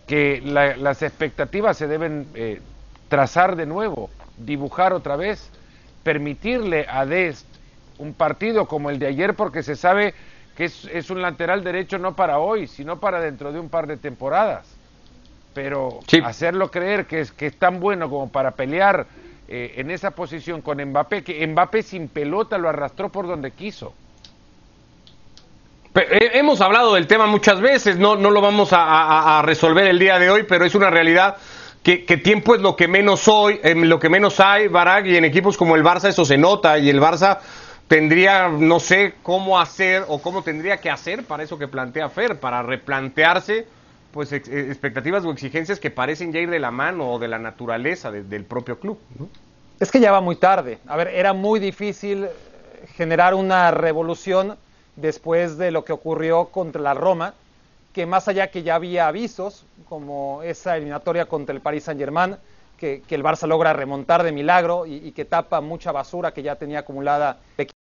que 0.07 0.41
las 0.43 1.03
expectativas 1.03 1.77
se 1.77 1.87
deben 1.87 2.27
eh, 2.35 2.63
trazar 3.09 3.57
de 3.57 3.67
nuevo, 3.67 4.09
dibujar 4.39 4.95
otra 4.95 5.17
vez 5.17 5.51
permitirle 6.03 6.87
a 6.89 7.05
Dest 7.05 7.47
un 7.99 8.15
partido 8.15 8.65
como 8.67 8.89
el 8.89 8.99
de 8.99 9.09
ayer 9.09 9.35
porque 9.35 9.63
se 9.63 9.77
sabe 9.77 10.15
que 10.59 10.65
es, 10.65 11.09
un 11.09 11.23
lateral 11.23 11.63
derecho 11.63 11.99
no 11.99 12.17
para 12.17 12.41
hoy, 12.41 12.67
sino 12.67 12.99
para 12.99 13.21
dentro 13.21 13.53
de 13.53 13.61
un 13.61 13.69
par 13.69 13.87
de 13.87 13.97
temporadas. 13.97 14.67
Pero 15.55 16.01
hacerlo 16.25 16.69
creer 16.69 17.07
que 17.07 17.21
es, 17.21 17.31
que 17.31 17.47
es 17.47 17.57
tan 17.57 17.79
bueno 17.79 18.11
como 18.11 18.29
para 18.29 18.51
pelear 18.51 19.07
eh, 19.47 19.75
en 19.77 19.93
esa 19.93 20.11
posición 20.11 20.61
con 20.61 20.85
Mbappé, 20.85 21.23
que 21.23 21.47
Mbappé 21.47 21.85
sin 21.85 22.09
pelota 22.09 22.59
lo 22.59 22.69
arrastró 22.69 23.09
por 23.09 23.29
donde 23.29 23.53
quiso. 23.53 23.95
Eh, 25.95 26.31
hemos 26.35 26.61
hablado 26.61 26.95
del 26.95 27.07
tema 27.07 27.29
muchas 27.29 27.61
veces, 27.61 27.97
no, 27.97 28.17
no 28.17 28.33
lo 28.33 28.41
vamos 28.41 28.71
a 28.73 29.41
resolver 29.45 29.87
el 29.87 30.01
día 30.01 30.19
de 30.19 30.29
hoy, 30.29 30.43
pero 30.43 30.65
es 30.65 30.75
una 30.75 30.91
realidad 30.91 31.37
que, 31.83 32.17
tiempo 32.19 32.55
es 32.55 32.61
lo 32.61 32.77
que 32.77 32.87
menos 32.87 33.29
hoy, 33.29 33.61
lo 33.63 33.99
que 33.99 34.09
menos 34.09 34.41
hay, 34.41 34.69
Barak, 34.69 35.07
y 35.07 35.17
en 35.17 35.25
equipos 35.25 35.57
como 35.57 35.75
el 35.75 35.83
Barça 35.83 36.09
eso 36.09 36.25
se 36.25 36.37
nota, 36.37 36.79
y 36.79 36.91
el 36.91 37.01
Barça 37.01 37.39
tendría, 37.89 38.49
no 38.49 38.79
sé 38.81 39.15
cómo 39.23 39.59
hacer 39.59 40.05
o 40.09 40.21
cómo 40.21 40.43
tendría 40.43 40.79
que 40.79 40.91
hacer 40.91 41.25
para 41.25 41.43
eso 41.43 41.59
que 41.59 41.69
plantea 41.69 42.09
Fer, 42.09 42.39
para 42.39 42.63
replantearse 42.63 43.67
pues 44.13 44.33
eh, 44.33 44.43
expectativas 44.47 45.25
o 45.25 45.33
exigencias 45.33 45.81
que 45.81 45.91
parecen 45.91 46.33
ya 46.33 46.41
ir 46.41 46.51
de 46.51 46.59
la 46.59 46.71
mano 46.71 47.13
o 47.13 47.19
de 47.19 47.29
la 47.29 47.39
naturaleza 47.39 48.11
del 48.11 48.45
propio 48.45 48.79
club. 48.79 48.99
Es 49.81 49.91
que 49.91 50.01
ya 50.01 50.13
va 50.13 50.21
muy 50.21 50.37
tarde. 50.37 50.79
A 50.87 50.97
ver, 50.97 51.09
era 51.09 51.33
muy 51.33 51.61
difícil 51.61 52.27
generar 52.97 53.35
una 53.35 53.71
revolución 53.71 54.57
después 54.97 55.59
de 55.59 55.71
lo 55.71 55.85
que 55.85 55.93
ocurrió 55.93 56.47
contra 56.47 56.81
la 56.81 56.95
Roma 56.95 57.35
que 57.93 58.07
más 58.07 58.29
allá 58.29 58.49
que 58.49 58.63
ya 58.63 58.77
había 58.77 59.09
avisos, 59.09 59.65
como 59.89 60.43
esa 60.45 60.77
eliminatoria 60.77 61.27
contra 61.27 61.55
el 61.55 61.61
Paris 61.61 61.83
Saint-Germain, 61.85 62.37
que, 62.77 63.03
el 63.09 63.25
Barça 63.25 63.49
logra 63.49 63.73
remontar 63.73 64.23
de 64.23 64.31
milagro 64.31 64.87
y, 64.87 65.11
que 65.11 65.25
tapa 65.25 65.61
mucha 65.61 65.91
basura 65.91 66.33
que 66.33 66.45
ya 66.45 66.55
tenía 66.55 66.81
acumulada 66.81 67.41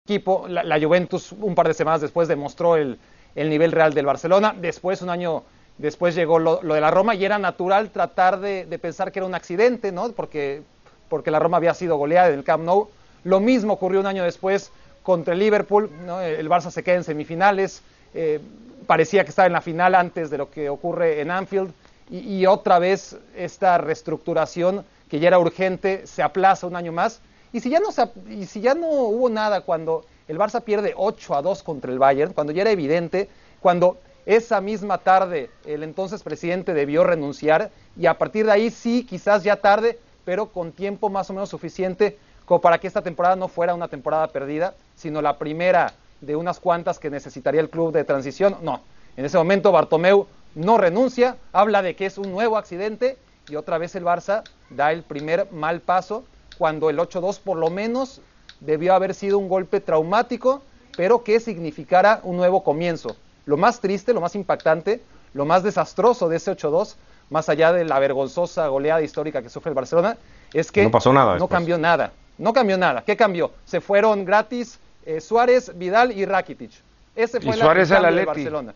equipo. 0.10 0.48
La, 0.48 0.80
Juventus, 0.80 1.32
un 1.34 1.54
par 1.54 1.67
de 1.67 1.74
semanas 1.74 2.02
después, 2.02 2.28
demostró 2.28 2.76
el, 2.76 2.98
nivel 3.36 3.72
real 3.72 3.93
del 3.93 4.06
Barcelona. 4.06 4.56
Después, 4.60 5.02
un 5.02 5.10
año 5.10 5.43
después, 5.78 6.15
llegó 6.15 6.39
lo, 6.39 6.58
de 6.58 6.82
la 6.82 6.89
Roma 6.89 7.13
y 7.13 7.24
era 7.24 7.38
natural 7.38 7.91
tratar 7.91 8.39
de, 8.39 8.65
pensar 8.82 9.12
que 9.12 9.19
era 9.19 9.26
un 9.28 9.36
accidente, 9.36 9.91
¿no? 9.91 10.12
Porque, 10.13 10.63
porque 11.10 11.30
la 11.30 11.39
Roma 11.39 11.58
había 11.58 11.74
sido 11.74 11.98
goleada 11.98 12.30
en 12.30 12.39
el 12.39 12.43
Camp 12.43 12.63
Nou. 12.63 12.89
Lo 13.24 13.39
mismo 13.39 13.74
ocurrió 13.74 14.00
un 14.00 14.08
año 14.08 14.24
después 14.24 14.72
contra 15.04 15.34
el 15.34 15.39
Liverpool, 15.39 15.89
el 16.24 16.50
Barça 16.50 16.72
se 16.72 16.84
queda 16.84 16.95
en 16.95 17.04
semifinales. 17.04 17.82
Eh, 18.13 18.39
parecía 18.88 19.24
que 19.24 19.30
estaba 19.30 19.45
en 19.45 19.54
la 19.54 19.62
final 19.62 19.93
antes 19.93 20.32
de 20.32 20.38
lo 20.38 20.50
que 20.50 20.69
ocurre 20.69 21.22
en 21.22 21.30
Anfield 21.30 21.72
y, 22.10 22.48
otra 22.48 22.80
vez 22.80 23.15
esta 23.36 23.78
reestructuración 23.78 24.84
que 25.08 25.19
ya 25.19 25.28
era 25.28 25.38
urgente 25.38 26.08
se 26.08 26.24
aplaza 26.24 26.65
un 26.65 26.76
año 26.76 26.91
más 26.91 27.22
y 27.51 27.59
si 27.59 27.69
ya 27.69 27.79
no 27.79 27.89
y 28.29 28.45
si 28.45 28.62
ya 28.62 28.73
no 28.73 28.88
hubo 28.88 29.29
nada 29.29 29.62
cuando 29.62 30.05
el 30.27 30.38
Barça 30.38 30.62
pierde 30.62 30.93
8 30.95 31.35
a 31.35 31.41
2 31.41 31.63
contra 31.63 31.91
el 31.91 31.99
Bayern, 31.99 32.33
cuando 32.33 32.53
ya 32.53 32.62
era 32.62 32.71
evidente, 32.71 33.29
cuando 33.59 33.97
esa 34.25 34.62
misma 34.62 34.99
tarde 34.99 35.49
el 35.65 35.83
entonces 35.83 36.21
presidente 36.21 36.73
debió 36.73 37.03
renunciar 37.03 37.71
y 37.97 38.05
a 38.05 38.17
partir 38.17 38.45
de 38.45 38.51
ahí 38.51 38.69
sí, 38.69 39.03
quizás 39.03 39.43
ya 39.43 39.55
tarde, 39.55 39.97
pero 40.25 40.47
con 40.47 40.71
tiempo 40.71 41.09
más 41.09 41.29
o 41.29 41.33
menos 41.33 41.49
suficiente 41.49 42.17
para 42.57 42.79
que 42.79 42.88
esta 42.88 43.03
temporada 43.03 43.35
no 43.35 43.47
fuera 43.47 43.75
una 43.75 43.88
temporada 43.88 44.27
perdida, 44.27 44.73
sino 44.95 45.21
la 45.21 45.38
primera 45.38 45.93
de 46.21 46.35
unas 46.35 46.59
cuantas 46.59 46.97
que 46.97 47.12
necesitaría 47.12 47.62
el 47.62 47.69
club 47.69 47.93
de 47.93 48.03
transición. 48.03 48.57
No, 48.63 48.81
en 49.15 49.25
ese 49.25 49.38
momento 49.38 49.71
Bartomeu 49.71 50.25
no 50.55 50.79
renuncia, 50.79 51.38
habla 51.53 51.83
de 51.83 51.95
que 51.95 52.07
es 52.07 52.17
un 52.17 52.31
nuevo 52.31 52.57
accidente 52.57 53.17
y 53.49 53.55
otra 53.55 53.77
vez 53.77 53.93
el 53.95 54.03
Barça 54.03 54.43
da 54.71 54.91
el 54.91 55.03
primer 55.03 55.51
mal 55.51 55.81
paso 55.81 56.23
cuando 56.60 56.89
el 56.89 57.00
8-2 57.00 57.39
por 57.39 57.58
lo 57.58 57.69
menos 57.69 58.22
debió 58.60 58.93
haber 58.93 59.15
sido 59.15 59.39
un 59.39 59.48
golpe 59.48 59.80
traumático, 59.80 60.62
pero 60.98 61.24
que 61.24 61.39
significara 61.39 62.19
un 62.24 62.36
nuevo 62.36 62.63
comienzo. 62.65 63.15
Lo 63.45 63.56
más 63.56 63.80
triste, 63.80 64.13
lo 64.13 64.19
más 64.19 64.36
impactante, 64.36 65.02
lo 65.34 65.45
más 65.45 65.63
desastroso 65.63 66.28
de 66.28 66.36
ese 66.36 66.52
8-2, 66.52 66.95
más 67.30 67.48
allá 67.48 67.72
de 67.72 67.86
la 67.86 67.98
vergonzosa 67.98 68.67
goleada 68.67 69.02
histórica 69.02 69.41
que 69.41 69.50
sufre 69.50 69.69
el 69.69 69.76
Barcelona, 69.76 70.17
es 70.54 70.69
que 70.69 70.84
no 70.84 70.91
pasó 70.91 71.13
nada. 71.13 71.38
No 71.38 71.48
cambió 71.48 71.78
nada. 71.78 72.12
No 72.38 72.52
cambió 72.52 72.78
nada. 72.78 73.04
¿Qué 73.06 73.15
cambió? 73.15 73.52
Se 73.63 73.80
fueron 73.80 74.26
gratis 74.26 74.80
eh, 75.06 75.22
Suárez, 75.22 75.72
Vidal 75.78 76.12
y 76.12 76.26
Rakitic. 76.26 76.72
Ese 77.15 77.39
fue 77.39 77.54
el 77.54 77.60
Suárez 77.60 77.88
de 77.88 78.26
Barcelona. 78.26 78.74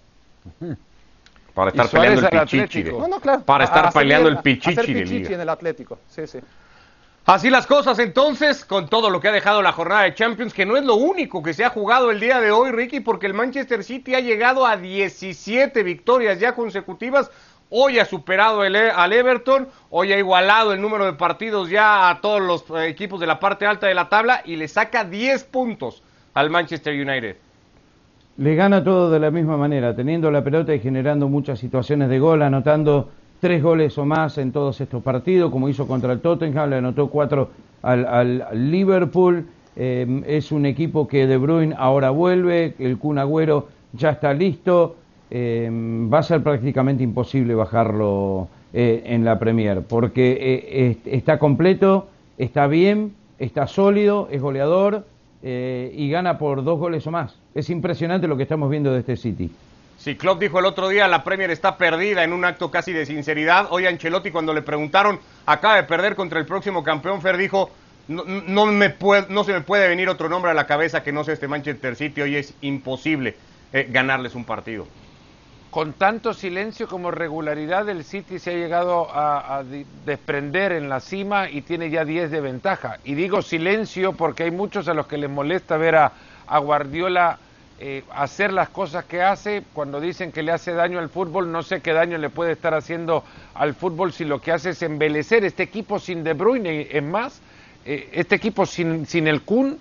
Para 1.54 1.70
estar 1.70 1.90
peleando 1.90 2.22
el 2.22 2.30
pichichi. 2.30 2.86
Para 3.46 3.64
estar 3.66 3.92
peleando 3.92 4.30
el 4.30 4.38
pichichi, 4.38 4.94
de 4.94 5.34
en 5.34 5.42
el 5.42 5.50
Atlético. 5.50 6.00
Sí, 6.10 6.26
sí. 6.28 6.40
Así 7.26 7.50
las 7.50 7.68
cosas 7.68 8.00
entonces, 8.00 8.66
con 8.66 8.90
todo 8.90 9.10
lo 9.10 9.22
que 9.22 9.30
ha 9.30 9.32
dejado 9.32 9.62
la 9.62 9.72
jornada 9.72 10.02
de 10.04 10.14
Champions, 10.14 10.54
que 10.54 10.66
no 10.66 10.76
es 10.76 10.84
lo 10.84 10.96
único 10.96 11.42
que 11.42 11.54
se 11.54 11.64
ha 11.64 11.70
jugado 11.70 12.12
el 12.12 12.20
día 12.20 12.42
de 12.42 12.52
hoy, 12.52 12.72
Ricky, 12.72 13.00
porque 13.00 13.28
el 13.28 13.34
Manchester 13.34 13.82
City 13.86 14.14
ha 14.14 14.20
llegado 14.20 14.66
a 14.66 14.76
17 14.76 15.84
victorias 15.84 16.42
ya 16.42 16.54
consecutivas. 16.54 17.32
Hoy 17.70 17.98
ha 18.00 18.04
superado 18.04 18.66
el, 18.66 18.76
al 18.76 19.14
Everton, 19.14 19.70
hoy 19.90 20.12
ha 20.12 20.18
igualado 20.18 20.74
el 20.74 20.82
número 20.82 21.06
de 21.06 21.14
partidos 21.14 21.70
ya 21.70 22.10
a 22.10 22.20
todos 22.20 22.42
los 22.42 22.66
eh, 22.72 22.90
equipos 22.90 23.22
de 23.22 23.28
la 23.28 23.40
parte 23.40 23.66
alta 23.66 23.88
de 23.88 23.96
la 23.96 24.10
tabla 24.10 24.42
y 24.44 24.58
le 24.58 24.68
saca 24.68 25.06
10 25.06 25.46
puntos 25.46 26.04
al 26.34 26.50
Manchester 26.50 26.94
United? 26.94 27.38
Le 28.36 28.56
gana 28.56 28.84
todo 28.84 29.10
de 29.10 29.22
la 29.22 29.32
misma 29.32 29.56
manera, 29.56 29.96
teniendo 29.96 30.30
la 30.30 30.44
pelota 30.44 30.76
y 30.76 30.82
generando 30.82 31.30
muchas 31.30 31.58
situaciones 31.58 32.10
de 32.10 32.20
gol, 32.20 32.42
anotando 32.42 33.12
tres 33.44 33.62
goles 33.62 33.98
o 33.98 34.06
más 34.06 34.38
en 34.38 34.54
todos 34.54 34.80
estos 34.80 35.04
partidos, 35.04 35.52
como 35.52 35.68
hizo 35.68 35.86
contra 35.86 36.14
el 36.14 36.22
Tottenham, 36.22 36.70
le 36.70 36.78
anotó 36.78 37.10
cuatro 37.10 37.50
al, 37.82 38.48
Liverpool. 38.54 39.46
Eh, 39.76 40.24
es 40.28 40.54
un 40.54 40.66
equipo 40.66 41.10
que 41.10 41.28
De 41.28 41.36
Bruyne 41.36 41.76
ahora 41.78 42.10
vuelve, 42.10 42.74
el 42.80 42.98
Kun 42.98 43.18
Agüero 43.18 43.68
ya 43.92 44.12
está 44.12 44.34
listo. 44.34 44.96
Eh, 45.30 45.70
va 45.70 46.20
a 46.20 46.24
ser 46.24 46.42
prácticamente 46.42 47.04
imposible 47.04 47.54
bajarlo 47.54 48.48
eh, 48.72 49.04
en 49.08 49.26
la 49.26 49.38
Premier, 49.40 49.82
porque 49.82 50.98
está 51.04 51.38
completo, 51.38 52.08
está 52.38 52.68
bien, 52.68 53.12
está 53.40 53.68
sólido, 53.68 54.30
es 54.32 54.42
goleador 54.42 55.06
eh, 55.42 55.94
y 55.94 56.10
gana 56.10 56.38
por 56.38 56.64
dos 56.64 56.80
goles 56.80 57.06
o 57.08 57.12
más. 57.12 57.36
Es 57.54 57.70
impresionante 57.70 58.26
lo 58.30 58.38
que 58.38 58.44
estamos 58.44 58.70
viendo 58.70 58.94
de 58.94 59.02
este 59.02 59.18
City. 59.18 59.52
Sí, 60.04 60.18
Klopp 60.18 60.42
dijo 60.42 60.60
el 60.60 60.66
otro 60.66 60.90
día, 60.90 61.08
la 61.08 61.24
Premier 61.24 61.50
está 61.50 61.78
perdida 61.78 62.26
en 62.26 62.34
un 62.34 62.44
acto 62.44 62.70
casi 62.70 62.92
de 62.92 63.06
sinceridad. 63.06 63.68
Hoy 63.70 63.86
Ancelotti 63.86 64.32
cuando 64.32 64.54
le 64.54 64.62
preguntaron, 64.62 65.18
acaba 65.46 65.78
de 65.78 65.84
perder 65.84 66.18
contra 66.18 66.40
el 66.40 66.46
próximo 66.46 66.84
campeón, 66.84 67.22
Fer 67.22 67.38
dijo, 67.38 67.72
no, 68.10 68.26
no, 68.26 69.44
se 69.46 69.54
me 69.54 69.62
puede 69.62 69.88
venir 69.88 70.10
otro 70.10 70.28
nombre 70.28 70.52
a 70.52 70.54
la 70.54 70.68
cabeza 70.68 71.04
que 71.04 71.14
no 71.14 71.24
sea 71.24 71.36
este 71.36 71.48
Manchester 71.48 71.96
City, 71.96 72.22
hoy 72.22 72.36
es 72.36 72.54
imposible 72.60 73.38
eh, 73.72 73.88
ganarles 73.90 74.36
un 74.36 74.44
partido 74.44 74.86
con 75.70 75.94
tanto 75.94 76.36
silencio 76.36 76.88
como 76.88 77.10
regularidad 77.10 77.90
el 77.90 78.04
City 78.04 78.38
se 78.38 78.52
ha 78.52 78.54
llegado 78.54 79.08
a, 79.10 79.64
desprender 80.06 80.72
en 80.74 80.88
la 80.88 81.00
cima 81.00 81.50
y 81.50 81.64
tiene 81.64 81.90
ya 81.90 82.06
10 82.06 82.30
de 82.30 82.42
ventaja. 82.42 83.00
Y 83.04 83.16
digo 83.16 83.42
silencio 83.42 84.14
porque 84.14 84.44
hay 84.44 84.52
muchos 84.52 84.88
a 84.88 84.94
los 84.94 85.08
que 85.08 85.18
les 85.18 85.32
molesta 85.32 85.78
ver 85.78 85.96
a, 85.96 86.12
Guardiola 86.60 87.40
eh, 87.86 88.02
hacer 88.14 88.54
las 88.54 88.70
cosas 88.70 89.04
que 89.04 89.22
hace. 89.22 89.62
Cuando 89.74 90.00
dicen 90.00 90.32
que 90.32 90.42
le 90.42 90.54
hace 90.54 90.72
daño 90.72 91.00
al 91.00 91.10
fútbol, 91.10 91.52
no 91.52 91.64
sé 91.64 91.82
qué 91.82 91.92
daño 91.92 92.18
le 92.18 92.30
puede 92.30 92.54
estar 92.54 92.74
haciendo 92.74 93.26
al 93.54 93.76
fútbol 93.76 94.14
si 94.14 94.24
lo 94.24 94.40
que 94.40 94.54
hace 94.54 94.70
es 94.70 94.82
embelecer. 94.84 95.44
Este 95.44 95.64
equipo 95.64 96.00
sin 96.00 96.24
De 96.24 96.32
Bruyne 96.32 96.88
es 96.90 97.04
más, 97.04 97.42
eh, 97.84 98.08
este 98.14 98.36
equipo 98.36 98.66
sin, 98.66 99.06
sin 99.06 99.28
el 99.28 99.42
Kun 99.42 99.80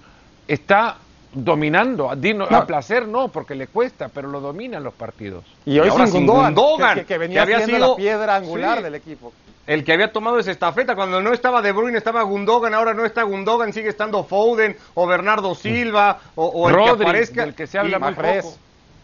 está 0.49 0.97
dominando. 1.33 2.11
A, 2.11 2.67
placer 2.67 3.09
no, 3.09 3.29
porque 3.29 3.55
le 3.55 3.67
cuesta, 3.67 4.09
pero 4.09 4.29
lo 4.29 4.41
dominan 4.41 4.83
los 4.83 4.95
partidos. 4.95 5.45
Y 5.65 5.79
hoy 5.79 5.91
sin 5.91 6.27
Gundogan, 6.27 7.05
que, 7.05 7.19
venía 7.19 7.43
había 7.43 7.65
siendo 7.65 7.91
la 7.91 7.97
piedra 7.97 8.37
angular 8.37 8.83
del 8.83 8.95
equipo. 8.95 9.33
El 9.67 9.85
que 9.85 9.93
había 9.93 10.13
tomado 10.13 10.39
esa 10.39 10.51
estafeta 10.51 10.97
cuando 10.97 11.23
no 11.23 11.33
estaba 11.33 11.63
De 11.63 11.71
Bruyne, 11.71 11.97
estaba 11.97 12.23
Gundogan, 12.23 12.75
ahora 12.75 12.95
no 12.95 13.05
está 13.05 13.23
Gundogan, 13.23 13.73
sigue 13.73 13.89
estando 13.89 14.25
Foden 14.25 14.77
o 14.95 15.07
Bernardo 15.07 15.55
Silva 15.55 16.19
o, 16.35 16.69
el 16.69 16.77
que 16.77 16.91
aparezca. 16.91 17.45
el 17.45 17.55
que 17.55 17.69
se 17.69 17.79
habla 17.79 18.43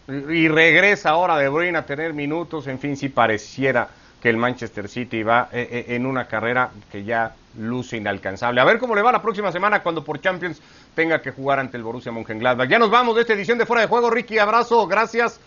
y, 0.09 0.35
Y 0.35 0.49
regresa 0.49 1.11
ahora 1.11 1.37
De 1.37 1.49
Bruyne 1.49 1.79
a 1.79 1.87
tener 1.87 2.12
minutos, 2.12 2.67
en 2.67 2.81
fin, 2.81 2.97
si 2.97 3.09
pareciera 3.09 3.88
que 4.21 4.29
el 4.29 4.37
Manchester 4.37 4.88
City 4.88 5.23
va 5.23 5.49
eh, 5.53 5.69
eh, 5.71 5.95
en 5.95 6.07
una 6.07 6.27
carrera 6.27 6.71
que 6.91 7.05
ya 7.05 7.35
luce 7.59 7.97
inalcanzable. 7.97 8.61
A 8.61 8.64
ver 8.64 8.79
cómo 8.79 8.95
le 8.95 9.03
va 9.03 9.12
la 9.12 9.23
próxima 9.23 9.53
semana 9.53 9.83
cuando 9.83 10.05
por 10.05 10.21
Champions 10.21 10.61
tenga 10.99 11.23
que 11.23 11.31
jugar 11.31 11.61
ante 11.61 11.77
el 11.77 11.85
Borussia 11.85 12.11
Mönchengladbach. 12.11 12.69
Ya 12.69 12.81
nos 12.81 12.91
vamos 12.91 13.15
de 13.15 13.21
esta 13.21 13.33
edición 13.33 13.57
de 13.57 13.65
Fuera 13.65 13.83
de 13.83 13.87
Juego. 13.87 14.11
Ricky, 14.11 14.37
abrazo, 14.41 14.85
gracias. 14.89 15.39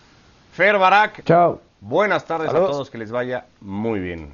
Fer 0.54 0.78
Barak. 0.78 1.24
Chao. 1.24 1.60
Buenas 1.78 2.24
tardes 2.24 2.48
a 2.48 2.54
todos, 2.54 2.88
que 2.88 2.96
les 2.96 3.10
vaya 3.10 3.44
muy 3.60 4.00
bien. 4.00 4.32